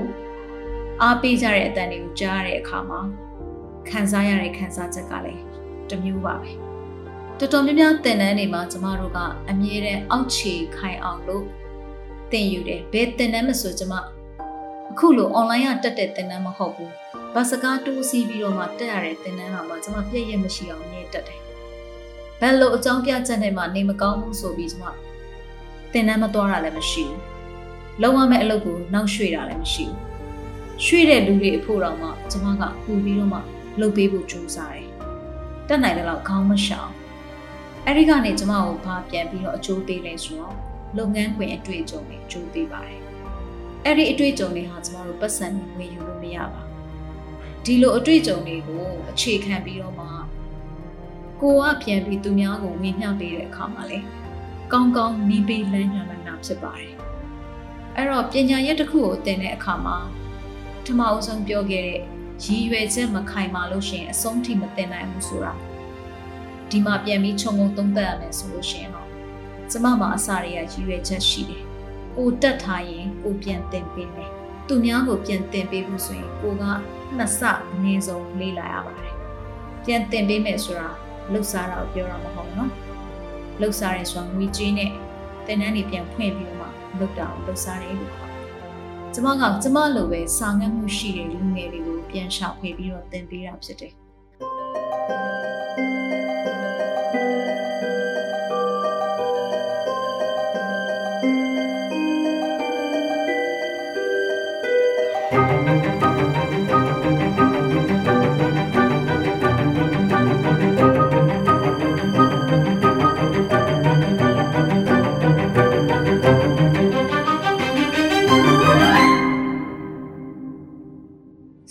[1.03, 3.01] အားပေးကြတဲ့အတန်တွေကိုကြားရတဲ့အခါမှာ
[3.89, 5.43] ခံစားရတဲ့ခံစားချက်ကလည်း
[5.91, 6.51] တစ်မျိုးပါပဲ
[7.39, 9.19] တော်တော်များများသင်တန်းတွေမှာကျမတို့က
[9.51, 11.45] အမြဲတမ်းအောက်ခြေခိုင်အောင်လို့
[12.33, 13.95] သင်ယူတယ်ဘယ်သင်တန်းမဆိုကျမ
[14.91, 16.93] အခုလို online ကတက်တဲ့သင်တန်းမဟုတ်ဘူး
[17.35, 21.41] ဘာစကားတိုးစီးပြီးတော့မှတက်ရတဲ့သင်တန်းဟာမှကျမပြည့်ရမရှိအောင်နေတက်တယ်
[22.41, 24.85] ဘယ်လိုအကြောင်းပြချက်နဲ့မှနေမကောင်းဘူးဆိုပြီးကျမ
[25.93, 27.21] သင်တန်းမသွားတာလည်းမရှိဘူး
[28.03, 33.39] လုံးဝမဲ့အလုပ်ကိုနောက်ရွှေ့တာလည်းမရှိဘူးရွှေ့တဲ့လူတွေအဖို့တော့မှကျမကပူပြီးတော့မှ
[33.81, 34.89] လုပ်ပေးဖို့ကြိုးစားတယ်
[35.69, 36.91] တက်နိုင်တဲ့လောက်ခေါင်းမရှောင်
[37.87, 43.01] အဲ့ဒီကနေကျမကိုဘာပြန်ပြီးတော့အကျိုးပေးလဲဆိုတော့ လုပ်ငန်းခွင်အတွေ့အကြုံတွေအကျိုးပေးပါတယ်။
[43.85, 46.69] အဲ့ဒီအတွေ့အကြုံတွေဟာကျမတို့ပတ်စံနဲ့ဝယ်ယူလို့မရပါဘူး။
[47.65, 50.07] ဒီလိုအတွေ့အကြုံတွေကိုအခြေခံပြီးတော့မှ
[51.41, 53.99] ကိုကပြန်ပြီးသူများကိုဝင်မြှောက်ပေးတဲ့အခါမှာလေ
[54.73, 56.95] ကောင်းကောင်းနီးပေးလမ်းညွှန်နိုင်တာဖြစ်ပါတယ်။
[57.97, 59.97] အဲ့တော့ပညာရက်တစ်ခုကိုသင်တဲ့အခါမှာ
[60.85, 62.01] ထမအုပ်ဆုံးပြောခဲ့တဲ့
[62.45, 65.53] ရည်ရွယ်ချက်မခိုင်မာလို့ရှိရင်အဆုံးထိမသင်နိုင်ဘူးဆိုတာ
[66.71, 69.00] ဒီမှာပြန်ပြီးခြုံငုံသုံးသပ်ရမယ်ဆိုလို့ရှိရင်တော့
[69.71, 71.65] ကျမမှာအစာတွေကရည်ရွယ်ချက်ရှိတယ်။
[72.17, 74.31] ကိုတက်ထားရင်ကိုပြန်တင်ပေးမယ်။
[74.69, 76.65] သူများကိုပြန်တင်ပေးဖို့ဆိုရင်ကိုက
[77.17, 77.41] နှစ်ဆ
[77.75, 79.15] အနည်းဆုံးလေးလာရပါတယ်။
[79.85, 80.89] ပြန်တင်ပေးမယ်ဆိုတာ
[81.33, 82.71] လှုပ်ရှားတာကိုပြောတာမဟုတ်နော်။
[83.61, 84.91] လှုပ်ရှားရဲဆိုတာငွေကြေးနဲ့
[85.47, 86.67] တင်နန်းတွေပြန်ဖွင့်ပြီးတော့မှ
[86.99, 88.41] လှုပ်တာကိုလှုပ်ရှားတယ်လို့ခေါ်တယ်။
[89.15, 93.93] ကျမကကျမလိုပဲစာငတ်မှုရှိတဲ့လူငယ်တွေကိုပြန်ရှာဖွေပြီးတော့တင်ပေးတာဖြစ်တယ်။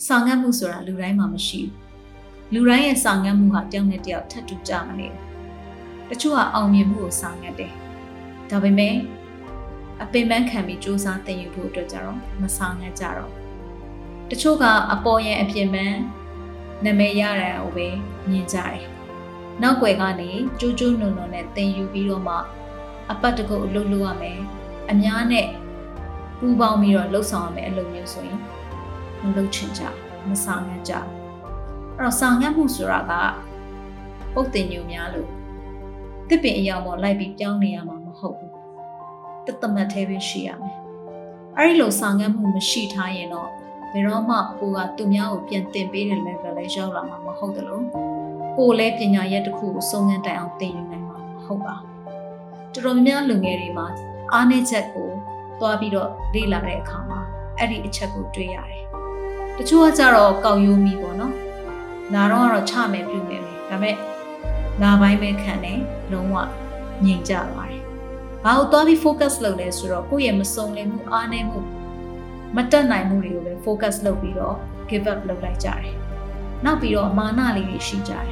[0.10, 7.74] စာငတ်မှုဆိုတာလူတိုင်းမှာမရှိဘူးလူတိုင်းရဲ့စာငတ်မှုဟာတယောက်နဲ့တယောက်ထပ်တူကြမနေဘူးတချို့ကအောင်မြင်မှုကိုစာငတ်တယ်
[8.50, 8.96] ဒါပေမဲ့
[10.04, 13.32] အပင်ပန်းခံပြီးစူးစမ်းသင်ယူဖို့အတွက်ကြတော့မစာငတ်ကြတော့
[14.30, 15.98] တချို့ကအပေါ်ရင်အပြင်ပန်း
[16.86, 17.88] နာမည်ရတဲ့ဟိုပဲ
[18.30, 18.86] မြင်ကြတယ်
[19.62, 20.30] နောက်ွယ်ကနေ
[20.60, 22.36] ကျိုးကျိုးနုံနုံနဲ့သင်ယူပြီးတော့မှ
[23.12, 24.40] အပတ်တကုတ်အလုပ်လုပ်ရမယ်
[24.92, 25.48] အများနဲ့
[26.40, 28.40] ပူပေါင်းပြီးတော့လှုပ်ဆောင်ရမယ်အလုပ်မျိုးဆိုရင်
[29.24, 29.84] မလုပ်ချင်ကြ
[30.28, 31.06] မဆောင်ရကြအဲ့
[32.00, 33.14] တော့ဆောင်ရမှုဆိုတာက
[34.34, 35.30] ပုတ်တင်ညိုများလို့
[36.30, 38.54] တစ်ပင်အရာပေါ်လိုက်ပြီးပြောင်းနေရမှာမဟုတ်ဘူး
[39.46, 40.76] တသမတ်သေးပဲရှိရမယ်
[41.58, 43.50] အဲ့ဒီလိုဆောင်ရမှုမရှိထားရင်တော့
[43.92, 47.84] ဘယ်တော့မှကိုကသူများကိုပြန်တင်ပေးတဲ့ level လေးရောက်လာမှာမဟုတ်တယ်လို့
[48.58, 51.76] ကိုလည်းပညာရက်တစ်ခုကိုစုံစမ်းတိုင်အောင်သင်ယူနိုင်မှာမဟုတ်ပါ
[52.74, 53.88] တော်တော်များများလူငယ်တွေမှာ
[54.34, 55.10] အားနည်းချက်ကို
[55.60, 57.20] သွားပြီးတော့လေ့လာတဲ့အခါမှာ
[57.58, 58.84] အဲ့ဒီအချက်ကိုတွေ့ရတယ်
[59.60, 61.34] တချို့ကကြတော့ကောက်ရိုးမီပေါ့နော်
[62.14, 63.96] နာတော့ကတော့ချမယ်ပြုမယ်ပဲဒါပေမဲ့
[64.82, 65.80] နာပိုင်းပဲခံတယ်
[66.12, 66.36] လုံးဝ
[67.06, 67.84] ငြိမ်ကြပါတယ်
[68.44, 71.60] ဘာလို့သွားပြီး focus လုပ်လဲဆိုတော့ကိုယ့်ရဲ့မစုံလင်မှုအားနည်းမှု
[72.56, 74.56] မတက်နိုင်မှုတွေကိုပဲ focus လုပ်ပြီးတော့
[74.90, 75.96] give up လုပ်လိုက်ကြတယ်
[76.66, 78.26] နောက်ပြီးတော့မာနလေးတွေရှိကြတယ်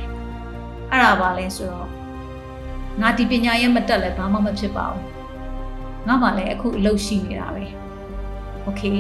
[0.92, 1.90] အဲ့ဒါပါလဲဆိုတော့
[3.02, 5.04] ငါဒီပညာရဲ့မတက်လဲဘာမှမဖြစ်ပါဘူး
[6.08, 7.66] ငါမှလည်းအခုအလုပ်ရှိနေတာပဲ
[8.68, 8.98] okay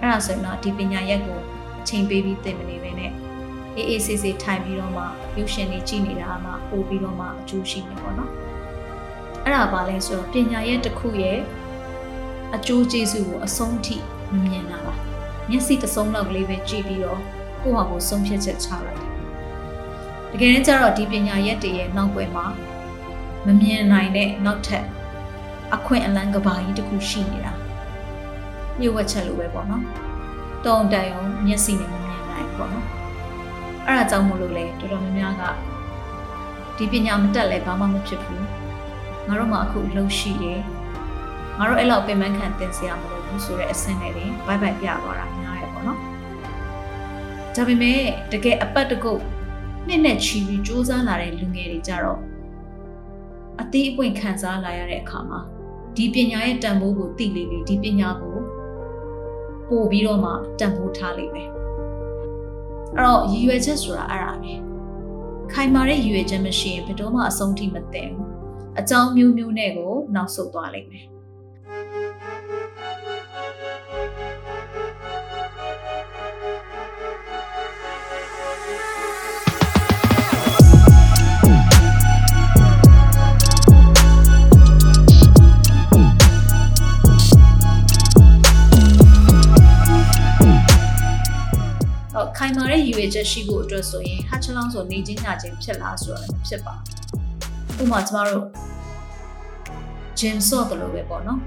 [0.00, 1.40] အဲ့ဒါဆိုရင်တော့ဒီပညာရက်ကို
[1.88, 3.12] ချိန်ပေးပြီးသင်မနေပဲနဲ့
[3.76, 5.04] အေးအေးဆေးဆေးထိုင်ပြီးတော့မှ
[5.38, 8.30] ရုပ်ရှင်တွေကြည့်နေတာမှပို့ပြီးတော့မှအကျိုးရှိနေပေါ့နော်
[9.44, 11.38] အဲ့ဒါပါလဲဆိုတော့ပညာရက်တစ်ခုရဲ့
[12.54, 13.96] အကျိုးကျေးဇူးကိုအဆုံးထိ
[14.32, 14.94] မမြင်တာပါ
[15.50, 17.20] မျက်စိတစ်စုံလောက်ကလေးပဲကြည့်ပြီးတော့
[17.62, 19.12] ကိုယ့်ဟာကိုယ်ဆုံးဖြတ်ချက်ချလိုက်တယ်
[20.32, 22.46] တကယ်တမ်းကျတော့ဒီပညာရက်တွေရဲ့နောက်ွယ်မှာ
[23.46, 24.84] မမြင်နိုင်တဲ့နောက်ထပ်
[25.74, 27.52] အခွင့်အလမ်းကဘာကြီးတစ်ခုရှိနေတာ
[28.80, 29.84] ညှို့ဝှက်ချက်လိုပဲပေါ့နော်
[30.66, 32.86] တုံတန်အောင်မျက်စိနဲ့မမြင်နိုင်ပေါ့နော်
[33.86, 35.42] အဲ့ဒါကြောင့်မို့လို့လေတော်တော်များများက
[36.76, 38.44] ဒီပညာမတက်လဲဘာမှမဖြစ်ဘူး
[39.26, 40.60] ငါတို့မှအခုလှုပ်ရှိတယ်
[41.58, 45.98] ငါတို့အဲ့လောက်ပင်ပန်းခံတင်စရာမလိုဘူးဆိုတဲ့အဆင့်နဲ့တင်ဘိုက်ဘိုက်ပြသွားတာများရပေါ့နော်
[47.54, 48.00] ဒါပေမဲ့
[48.32, 49.22] တကယ်အပတ်တကုတ်
[49.88, 52.20] နှစ်နဲ့ချီပြီးစူးစမ်းလာတဲ့လူငယ်တွေကြတော့
[53.60, 55.40] အသေးအပွင့်ခံစားလာရတဲ့အခါမှာ
[55.96, 58.31] ဒီပညာရဲ့တန်ဖိုးကိုသိလေလေဒီပညာကို
[59.72, 61.48] ပို့ပြီးတော့မှတန်ဖိုးထားလိမ့်မယ်
[62.96, 64.52] အဲ့တော့ရည်ရွယ်ချက်ဆိုတာအဲ့ဒါပဲ
[65.52, 68.28] ခိုင်မာတဲ့ရည်ရွယ်ချက်မရှိရင်ဘယ်တော့မှအဆုံးထိမသိဘူး
[68.78, 71.06] အကြောင်းမျိုးမျိုးနဲ့ကိုနောက်ဆုတ်သွားလိမ့်မယ်
[92.44, 96.74] ခိုင်မာတဲ့ရည်ရွယ်ချက်ရှိဖို့အတွက်ဆိုရင်ဟာချလောင်းဆိုနေချင်းညချင်းဖြစ်လားဆိုတော့လည်းမဖြစ်ပါ
[97.76, 98.44] ဘူးဥပမာကျမတို့
[100.18, 101.40] gym ဆော့တယ်လို့ပဲပေါ့နော်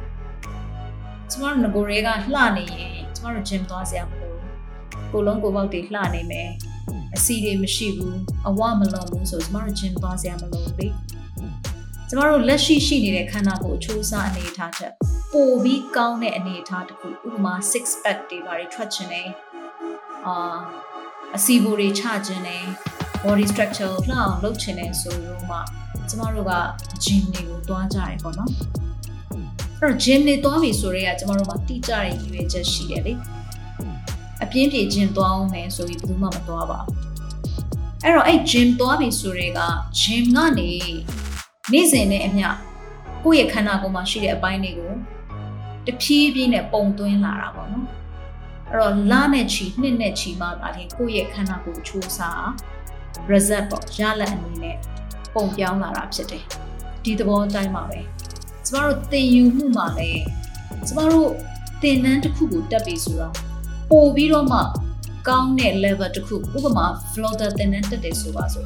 [1.32, 2.12] ကျမတို့ငကိုတွေကလှ
[2.58, 6.50] နေရင်ကျမတို့ gym သွားစရာမလိုဘူးကိုလုံးကိုပေါက်တွေလှနေမယ်
[7.16, 8.18] အစီတွေမရှိဘူး
[8.48, 10.88] အဝမလုံးဘူးဆိုကျမတို့ gym သွားစရာမလိုဘူးလေ
[12.10, 14.92] ကျမတို့လက်ရှိရှိနေတဲ့ခန္ဓာကိုယ်အချိုးအစားအနေအထားချက်
[15.34, 19.30] ပိုပြီးကောင်းတဲ့အနေအထားတစ်ခုဥပမာ six pack တွေပါတွေထွက်ချင်တယ်
[20.28, 20.36] အာ
[21.36, 22.64] အစီဘူတွေချခြင်းနဲ့
[23.24, 25.58] body structure ကိုလှအောင်လုပ်ချင်တယ်ဆိုတော့မှ
[26.10, 26.54] ကျမတို့က
[27.04, 28.52] gym တွေကိုတွားကြတယ်ပေါ့နော်
[29.80, 33.14] အဲ့တော့ gym တွေတွားပြီဆိုတော့ကကျမတို့မှာတိကျတဲ့ရည်ရွယ်ချက်ရှိတယ်လေ
[34.44, 36.96] အပြင်းပြေ gym တွားအောင်မယ်ဆိုပြီးဘယ်သူမှမတွားပါဘူး
[38.04, 39.62] အဲ့တော့အဲ့ gym တွားပြီဆိုတော့က
[40.00, 40.72] gym ကနေ
[41.72, 42.48] နေ့စဉ်နဲ့အမျှ
[43.24, 44.94] ကိုယ့်ရဲ့ခန္ဓာကိုယ်မှာရှိတဲ့အပိုင်းတွေကို
[45.88, 47.86] တဖြည်းဖြည်းနဲ့ပုံသွင်းလာတာပေါ့နော်
[48.76, 52.46] အဲ့တော့လနဲ့ချီနှစ်နဲ့ချီမှသာလျှင်ကိုယ့်ရဲ့ခန္ဓာကိုယ်ချိုးစား
[53.32, 54.78] result ပေါ့ရလဒ်အနေနဲ့
[55.34, 56.44] ပုံပြောင်းလာတာဖြစ်တယ်
[57.04, 58.00] ဒီသဘောအတိုင်းပါပဲ
[58.68, 60.24] ကျမတို့သင်ယူမှုမှာလည်း
[60.88, 61.30] ကျမတို့
[61.82, 63.34] သင်တန်းတစ်ခုကိုတက်ပြီဆိုတော့
[63.92, 64.60] ပို့ပြီးတော့မှ
[65.28, 68.66] ကောင်းတဲ့ level တစ်ခုဥပမာ vlogger သင်တန်းတက်တယ်ဆိုပါဆို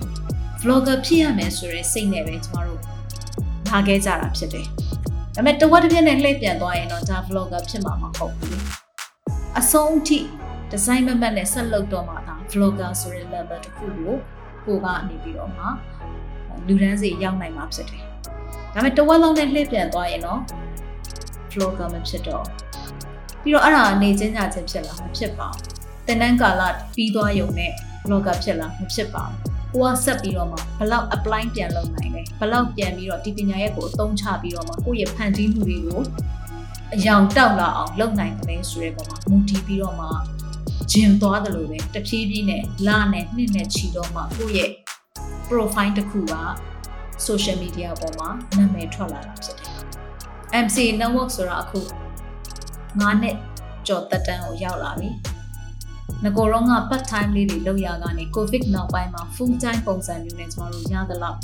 [0.61, 2.79] vlogger ဖြစ်ရမယ်ဆိုတဲ့စိတ်နဲ့ပဲကျမတို့
[3.69, 4.65] လာခဲ့ကြတာဖြစ်တယ်
[5.35, 8.78] ဒါပေမဲ့တဝက်တစ်ပြက်နဲ့လှည့်ပြန်သွားရင်တော့ဒါ vlogger ဖြစ်မှာမဟုတ်ဘူး
[9.59, 10.19] အဆုံးအထိ
[10.71, 14.15] design မမတ်နဲ့ဆက်လုပ်တော့မှဒါ vlogger ဆိုတဲ့ level တစ်ခုကို
[14.65, 15.63] ကိုကနေပြီးတော့မှ
[16.67, 18.03] လူတန်းစီရောက်နိုင်မှာဖြစ်တယ်။
[18.73, 20.41] ဒါပေမဲ့တဝက်လုံးနဲ့လှည့်ပြန်သွားရင်တော့
[21.51, 22.45] vlogger မဖြစ်တော့
[23.43, 25.63] ပြီးတော့အဲ့ဒါနေချင်းကြချင်းဖြစ်လာမဖြစ်ပါဘူး။
[26.07, 26.61] တင်တန်းကာလ
[26.95, 27.71] ပြီးသွားရုံနဲ့
[28.05, 29.37] vlogger ဖြစ်လာမဖြစ်ပါဘူး။
[29.73, 36.01] ကိုကဆက်ပြီးတော့မှဘလောက် apply ပြန်လုပ်နိုင်လဲဘလောက်ပြန်ပြီးတော့ဒီပညာရဲ့ကိုအသုံးချပြီးတော့မှကိုယ့်ရဲ့ဖန်တီးမှုတွေကို
[36.95, 40.07] အယောင်တောက်လာအောင်လုပ်နိုင်တယ်ဆိုတဲ့ပုံမှာမူတည်ပြီးတော့မှ
[40.91, 44.71] ဂျင်သွားတယ်လို့ပဲတဖြည်းဖြည်းနဲ့လနဲ့နှစ်နဲ့ချီတော့မှကိုယ့်ရဲ့
[45.47, 46.35] profile တစ်ခုက
[47.27, 49.75] social media ပေါ်မှာနာမည်ထွက်လာတာဖြစ်တယ်။
[50.65, 51.79] MC network ဆိုတာအခု
[53.01, 53.35] 9နှစ်
[53.87, 55.09] ကျော်သက်တမ်းကိုရောက်လာပြီ။
[56.23, 61.37] ငကိုတော့က part time လေးတွေလုပ်ရကနေ covid နောက်ပိုင်းမှာ full time ပုံစံမျိုးနဲ့ကျမတို့ရသလောက်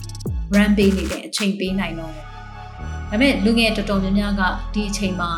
[0.56, 2.28] run ပေးနေတဲ့အချိန်ပေးနိုင်တော့တယ်။
[3.10, 4.42] ဒါပေမဲ့လူငယ်တော်တော်များများက
[4.74, 5.32] ဒီအချိန်မှာ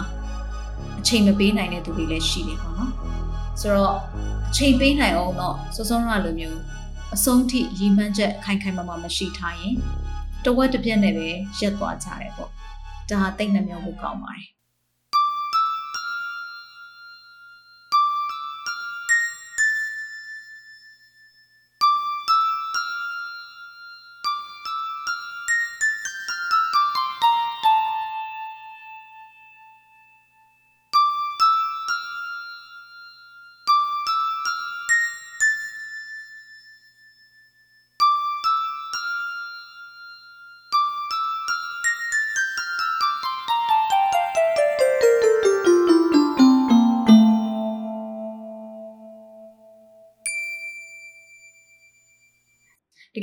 [0.99, 2.91] အချိန်မပေးနိုင်တဲ့သူတွေလည်းရှိနေပေါ့နော်။
[3.61, 3.95] ဆိုတော့
[4.49, 6.59] အချိန်ပေးနိုင်အောင်တော့စောစောရလိုမျိုး
[7.15, 9.75] အဆုံးထိရီမှန်းချက်ခိုင်ခိုင်မာမာမရှိထားရင်
[10.45, 11.27] တဝက်တစ်ပြက်နဲ့ပဲ
[11.59, 12.49] ရက်သွားကြတယ်ပေါ့။
[13.09, 14.47] ဒါဟာတိတ်နှမျောဖို့ကောင်းပါတယ်။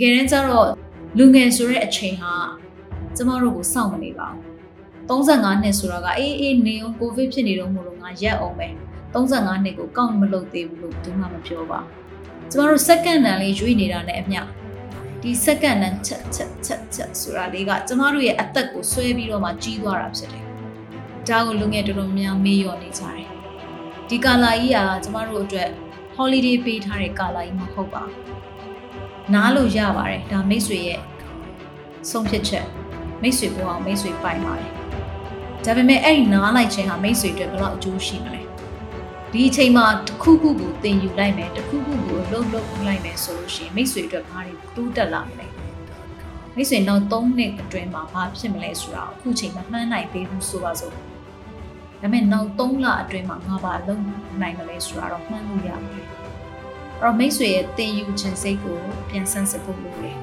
[0.06, 0.68] ယ်တမ်းကျတော့
[1.18, 2.34] လူငယ်ဆိုတဲ့အချိန်ဟာ
[3.16, 8.68] ကျမတို့ကိုစောင့်မနေပါဘူး35နှစ်ဆိုတာကအေးအေးနေအောင်ကိုဗစ်ဖြစ်နေတော့မို့လို့ငါရက်အောင်ပဲ
[9.14, 11.80] 35နှစ်ကိုကောက်မလုပ်သေးဘူးလို့သူမှမပြောပါ
[12.50, 14.40] ကျမတို့စက္ကန့်တန်လေးရွေးနေတာနဲ့အမျှ
[15.22, 20.44] ဒီစက္ကန့်တန်ချက်ချက်ချက်ချက်ဆိုတာလေးကကျမတို့ရဲ့အသက်ကိုဆွဲပြီးတော့မှကြီးသွားတာဖြစ်တယ်
[21.28, 23.26] ဒါကိုလူငယ်တော်တော်များမေးလျော်နေကြတယ်
[24.08, 25.70] ဒီကာလာကြီးကကျမတို့အတွက်
[26.16, 28.24] holiday ပေးထားတဲ့ကာလာကြီးမဟုတ်ပါဘူး
[29.32, 31.00] နားလို့ရပါတယ်ဒါမိတ်ဆွေရဲ့
[32.10, 32.66] ဆုံးဖြတ်ချက်
[33.22, 34.70] မိတ်ဆွေပေါ်အောင်မိတ်ဆွေပိုင်ပါတယ်
[35.64, 38.42] ဒါပေမဲ့အဲ့ဒီနားလိုက်ခြင်းဟာမိတ်ဆွေအတွက်ဘယ်တော့အကျိုးရှိမလဲ
[39.32, 45.46] ဒီအချိန်မှာတစ်ခုခုကိုသင်ယူလိုက်မယ်တစ်ခုခုကိုလှုပ်လှုပ်လိုက်မယ်ဆိုလို့ရှိရင်မိတ်ဆွေအတွက်ဘာတွေတိုးတက်လာမလဲ
[46.56, 51.00] မိတ်ဆွေနောက်3နှစ်အတွင်းမှာဘာဖြစ်မလဲဆိုတာအခုချိန်မမှန်းနိုင်သေးဘူးဆိုပါစို့ဒါ
[52.00, 54.02] ပေမဲ့နောက်3လအတွင်းမှာငါဘာလုပ်
[54.40, 56.23] နိုင်မလဲဆိုတာတော့မှန်းလို့ရပါတယ်အဲ့
[57.00, 58.78] တော့မိတ်ဆွေရဲ့သင်ယူခြင်းစိတ်ကို
[59.08, 60.16] ပြန်ဆန်းစစ်ဖို့လိုတယ်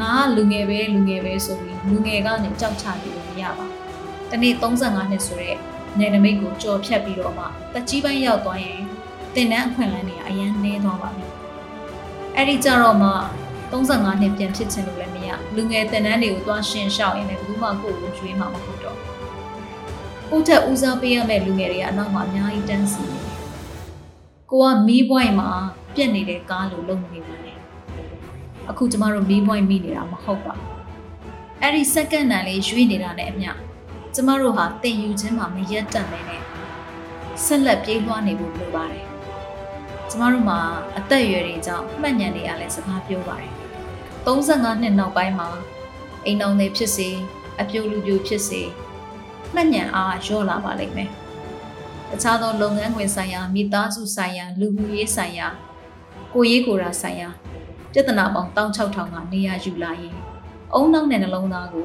[0.00, 5.58] ငါကလူငယ်ပဲလူငယ်ပဲဆိုပြီးလူငယ်ကနေကြောက်ချနေလို့မရပါဘူးတနေ့35နှစ်ဆိုတော့
[5.98, 8.80] နယ်နမိတ်ကိုကြော်ဖြတ်ပြီးတော့မှတက်ကြီးပိုင်းရောက်သွားရင်
[9.34, 11.26] တင်တန်းအခွင့်အလမ်းတွေအရင်နှဲသွားပါပြီ
[12.36, 13.10] အဲ့ဒီကြတော့မှ
[13.72, 18.98] 35နှစ်ပြန်ဖြစ်ချင်လို့လည်းမရလူငယ်တင်တန်းတွေကိုသွားရှင်းရှောက်ရင်လည်းဘယ်သူမှကိုယ့်ကိုရွေးမှာမဟုတ်တော့
[20.30, 23.33] ကိုယ့်ထက်ဦးစားပေးရမယ့်လူငယ်တွေကအနောက်မှာအများကြီးတန်းစီနေတယ်
[24.56, 25.50] ကိုကမီးပွိုင်းမှာ
[25.94, 27.52] ပြက်နေတဲ့ကားလိုလုံနေပါလေ
[28.70, 30.54] အခုကျမတို့မီးပွိုင်းမိနေတာမဟုတ်ပါ
[31.60, 33.50] အဲ့ဒီစက္ကန့်တန်လေးရွေးနေတာနဲ့အမျှ
[34.14, 36.42] ကျမတို့ဟာတင်ယူခြင်းမှာမရက်တန့်နေနဲ့
[37.44, 39.06] ဆက်လက်ပြေးလွှားနေဖို့လိုပါတယ်။
[40.10, 40.58] ကျမတို့မှာ
[40.98, 43.52] အသက်အရွယ်တွေကြောင့်မှတ်ဉာဏ်တွေအားလည်းစကားပြောပါတယ်။
[44.26, 45.48] 35နှစ်နောက်ပိုင်းမှာ
[46.24, 47.08] အိမ်တော်တွေဖြစ်စေ
[47.60, 48.62] အပြိုလူပြိုဖြစ်စေ
[49.54, 51.10] မှတ်ဉာဏ်အားလျော့လာပါလိမ့်မယ်။
[52.10, 55.48] တခြားသောလုပ်ငန်းခွင်ဆိုင်ရာမိသားစုဆိုင်ရာလူမှုရေးဆိုင်ရာ
[56.34, 57.28] ကိုရေးကိုယ်ရာဆိုင်ရာ
[57.92, 60.16] ပြဿနာပေါင်း16000ကနေရာယူလာရင်
[60.74, 61.84] အုံနောက်နဲ့နှလုံးသားကို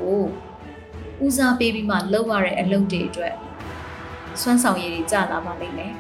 [1.26, 3.34] ဦးစားပေးပြီးမှလုပ်ရတဲ့အလုပ်တွေအတွက်
[4.42, 5.94] စွမ်းဆောင်ရည်တွေကျလာပါလိမ့်မယ်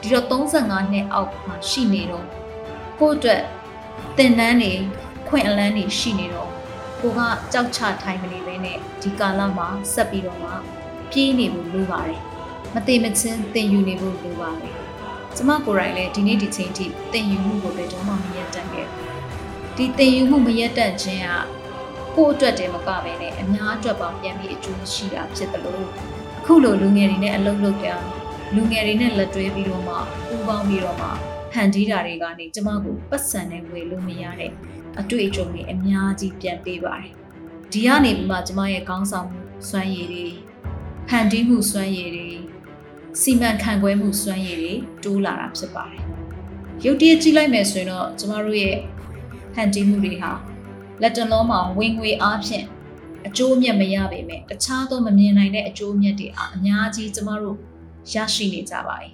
[0.00, 2.26] ဒီတော့35နှစ်အောက်မှာရှိနေတော့
[3.00, 3.42] ကိုယ့်အတွက်
[4.16, 4.72] သင်တန်းတွေ
[5.28, 6.50] ခွင့်အလန်းတွေရှိနေတော့
[7.00, 7.20] ကိုက
[7.52, 10.50] ကြောက်ချထိုင်မနေဘဲနဲ့ဒီကာလမှာဆက်ပြီးတော့မှ
[11.10, 12.33] ပြေးနေဖို့လိုပါတယ်
[12.74, 14.74] မသိမချင်းသင်ယူနေဖို့လိုပါတယ်
[15.36, 19.08] ကျမကိုယ်တိုင်လည်းဒီနေ့ဒီချိန်ထိသင်ယူမှုကိုဘယ်တော့မှမရက်တန့်ခဲ့ဘူး
[19.76, 25.90] ဒီသင်ယူမှုမရက်တန့်ခြင်းကကိုယ့်အတွက်တည်းမကပဲနဲ့အများအတွက်ပါပြန်ပြီးအကျိုးရှိတာဖြစ်တယ်လို့
[26.38, 27.88] အခုလိုလူငယ်တွေနဲ့အလုပ်လုပ်ကြ
[28.54, 29.94] လူငယ်တွေနဲ့လက်တွဲပြီးတော့မှ
[30.28, 31.08] ပူးပေါင်းပြီးတော့မှ
[31.52, 34.50] ဖန်တီးတာတွေကနေကျမကိုပတ်စံနဲ့ဝယ်လို့မရတဲ့
[35.00, 37.12] အတွေ့အကြုံတွေအများကြီးပြန်ပေးပါတယ်
[37.72, 40.26] ဒီကနေပြီးမှကျမရဲ့ခေါင်းဆောင်မှုစွမ်းရည်တွေ
[41.08, 42.28] ဖန်တီးမှုစွမ်းရည်တွေ
[43.20, 44.72] စီမံခန့်ခွဲမှုစွမ်းရည်တွေ
[45.04, 46.02] တိုးလာတာဖြစ်ပါတယ်
[46.84, 48.76] ရုပ်တရက်ကြည့်လိုက်မယ်ဆိုရင်တော့ကျမတို့ရဲ့
[49.54, 50.32] ဖန်တီးမှုတွေဟာ
[51.02, 52.66] လက်တလုံးမှာဝင်ငွေအားဖြင့်
[53.26, 57.56] အကျိုးအမြတ်မရပေမဲ့တခြားသောမမြင်နိုင်တဲ့အကျိုးအမြတ်တွေအများကြီးကျမတို့
[58.12, 59.13] ရရှိနေကြပါ යි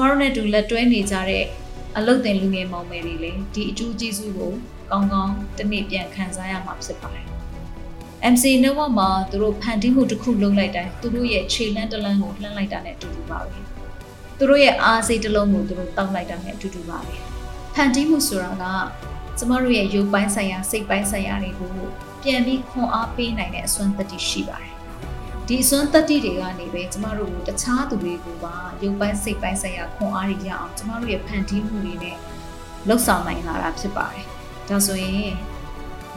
[0.00, 1.44] မတို့နဲ့တူလက်တွဲနေကြတဲ့
[1.96, 4.52] အလုတ်တင်လူငယ်မောင်မယ်တွေလည်းဒီအကျိုးကျေးဇူးကို
[4.90, 7.26] ကောင်းကောင်းတစ်နေ့ပြန်ခံစားရမှာဖြစ်ပါတယ်။
[8.32, 13.58] MC Network မှာသူတို့ဖန်တီးမှုတစ်ခုလုပ်လိုက်တိုင်းသူတို့ရဲ့ခြေလန်းတစ်လန်းကိုလှမ်းလိုက်တာနဲ့အတူတူပါပဲ။
[14.38, 17.14] သူတို့ရဲ့အားစိတ်တစ်လုံးကိုသူတို့တောက်လိုက်တာနဲ့အတူတူပါပဲ။
[17.74, 18.64] ဖန်တီးမှုဆိုတာက
[19.38, 21.72] ကျမတို့ရဲ့ရုပ်ပိုင်းဆိုင်ရာစိတ်ပိုင်းဆိုင်ရာတွေကို
[22.22, 24.69] ပြန်ပြီးခွန်အားပေးနိုင်တဲ့အစွမ်းသတ္တိရှိပါတယ်။
[25.52, 32.16] ဒီအစွမ်းသတ္တိတွေကနေပဲကျမတို့ကိုတခြားသူတွေကိုပါရုပ်ပိုင်းစိတ်ပိုင်းဆိုင်ရာခွန်အားတွေရအောင်ကျမတို့ရဲ့ဖန်တီးမှုတွေနဲ့
[32.88, 34.24] လှုပ်ဆောင်နိုင်လာတာဖြစ်ပါတယ်။
[34.68, 35.32] ဒါဆိုရင်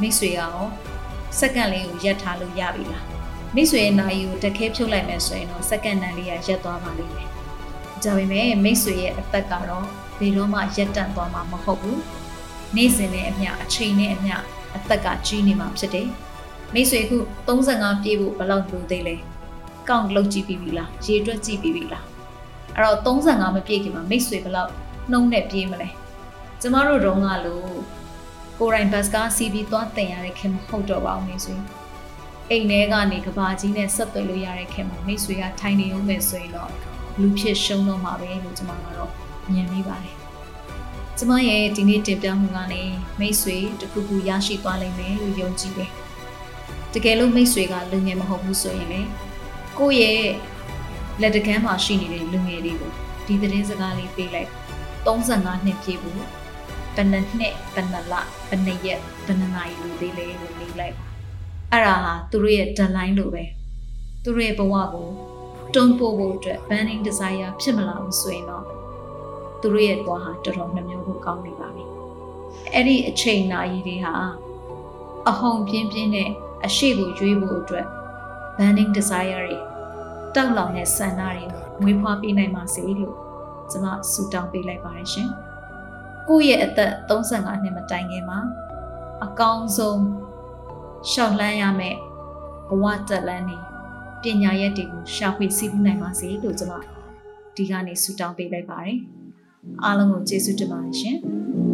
[0.01, 0.57] မိတ်ဆွေရော
[1.39, 3.05] စက္ကန့်လေးကိုရက်ထားလို့ရပြီလား။
[3.55, 7.29] မိတ်ဆွေရဲ့နာရီကိုတက်ခဲဖြုတ်လိုက်မယ်ဆိုရင်တော့စက္ကန့်တန်လေးကရက်သွားပါလိမ့်မယ်။
[8.03, 9.85] ဒါပေမဲ့မိတ်ဆွေရဲ့အသက်ကတော့
[10.19, 11.97] ဘယ်တော့မှရက်တန့်သွားမှာမဟုတ်ဘူး။
[12.75, 14.35] နေ့စဉ်နဲ့အမျှအချိန်နဲ့အမျှ
[14.75, 16.09] အသက်ကကြီးနေမှာဖြစ်တယ်။
[16.75, 17.17] မိတ်ဆွေခု
[17.47, 19.15] 35ပြည့်ဖို့ဘယ်လောက်လိုသေးလဲ။
[19.89, 22.03] ကောင့်လုပ်ကြည့်ပြီးပြီလား။ရေတွက်ကြည့်ပြီးပြီလား။
[22.75, 24.71] အဲ့တော့35မပြည့်ခင်မှာမိတ်ဆွေဘယ်လောက်
[25.11, 25.89] နှုံးနဲ့ပြေးမလဲ။
[26.61, 27.73] ကျမတို့တုန်းကလို့
[28.59, 31.55] ကိုရိုင်းဘတ်ကားစီးပြီးသွားတင်ရတဲ့ခင်မဟုတ်တော့ပါဘူးမိတ်ဆွေ။
[32.49, 36.71] အိမ်ထဲကနေကဘာကြီးနဲ့ဆက်သွယ်လို့ရတဲ့ခင်မှာမိတ်ဆွေကထိုင်နေဦးမယ်ဆိုရင်တော့
[37.19, 39.11] လူဖြစ်ရှုံးတော့မှာပဲလို့ကျွန်မကတော့
[39.51, 40.15] မြင်မိပါတယ်။
[41.17, 42.83] ကျွန်မရဲ့ဒီနေ့တင်ပြမှုကနေ
[43.19, 45.91] မိတ်ဆွေတစ်ခုခုရရှိသွားလိမ့်မယ်လို့ယုံကြည်တယ်။
[46.93, 49.01] တကယ်လို့မိတ်ဆွေကလူငယ်မဟုတ်ဘူးဆိုရင်လေ
[49.79, 50.33] ကိုယ့်ရဲ့
[51.21, 52.91] လက်တကမ်းမှာရှိနေတဲ့လူငယ်တွေကို
[53.25, 54.49] ဒီသတင်းစကားလေးပေးလိုက်
[55.05, 58.13] 35နှစ်ပြည့်ဘူးဘယ်နှစ်နှစ်ဘယ်နှစ်လ
[58.49, 61.05] ဘယ်နှစ်ရက်ဘယ်နှစ်နာရီလို့သေးလဲလို့လေးလိုက်ပါ
[61.71, 63.43] အဲ့ဒါဟာသူတို့ရဲ့ deadline လို့ပဲ
[64.23, 65.07] သူတို့ရဲ့ဘဝကို
[65.73, 68.65] တွန်းပို့ဖို့အတွက် banning desire ဖြစ်မလာဘူးဆိုရင်တော့
[69.61, 71.83] သူတို့ရဲ့ဘဝဟာတော်တော်နှမျိုးဖို့ကောင်းနေပါပြီ
[72.73, 74.13] အဲ့ဒီအချိန်နာရီတွေဟာ
[75.29, 76.29] အဟုန်ပြင်းပြင်းနဲ့
[76.65, 77.87] အရှိကိုရွေးဖို့အတွက်
[78.57, 79.57] banning desire တွေ
[80.35, 81.43] တောက်လောင်တဲ့ဆန္ဒတွေ
[81.81, 83.15] မွေးဖွားပေးနိုင်ပါစေလို့
[83.71, 85.29] ကျွန်မဆုတောင်းပေးလိုက်ပါတယ်ရှင်။
[86.27, 88.39] ကိုယ့်ရဲ့အသက်35နှစ်မတိုင်ခင်မှာ
[89.25, 90.01] အကောင်းဆုံး
[91.11, 91.97] ရှောက်လန်းရမယ့်
[92.69, 93.57] ဘဝတက်လန်းနေ
[94.21, 96.73] ပညာရက်တွေကိုရှာဖွေစီးပူးနိုင်ပါစေလို့ကျွန်မ
[97.55, 98.97] ဒီကနေ့ဆုတောင်းပေးလိုက်ပါတယ်။
[99.83, 101.17] အားလုံးကိုကျေးဇူးတင်ပါတယ်ရှင်။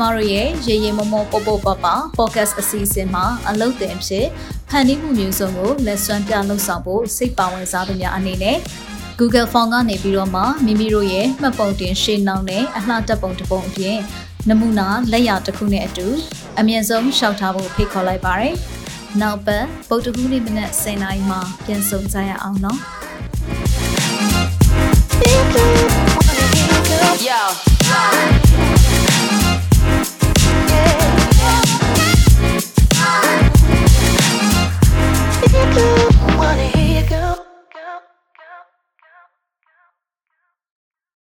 [0.00, 1.86] မတို့ရဲ့ရေရင်မမောပေါပေါပပ
[2.16, 4.26] podcast အစီအစဉ်မှာအလုတ်တင်ဖြစ်
[4.68, 8.56] ဖန်တီးမှုမျိုးစုံကိုလက်စွမ်းပြလှုပ်ဆောင်ဖို့စိတ်ပါဝင်စားသူများအနေနဲ့
[9.18, 13.98] Google Form ကနေပြီးတော့မှမိမိတို့ရဲ့မှတ်ပုံတင်ရှင်းနှောင်းတဲ့အလှတက်ပုံတစ်ပုံအပြင်
[14.48, 16.06] နမူနာလက်ရာတစ်ခုနဲ့အတူ
[16.58, 18.54] အမြင့်ဆုံးရှောက်ထားဖို့ဖိတ်ခေါ်လိုက်ပါတယ်။
[19.20, 22.78] နောက်ပတ်ပုတ်တကူးနေ့မနက်10:00နာရီမှာပြန်ဆုံကြရအောင်နော်။
[27.30, 28.29] Yo.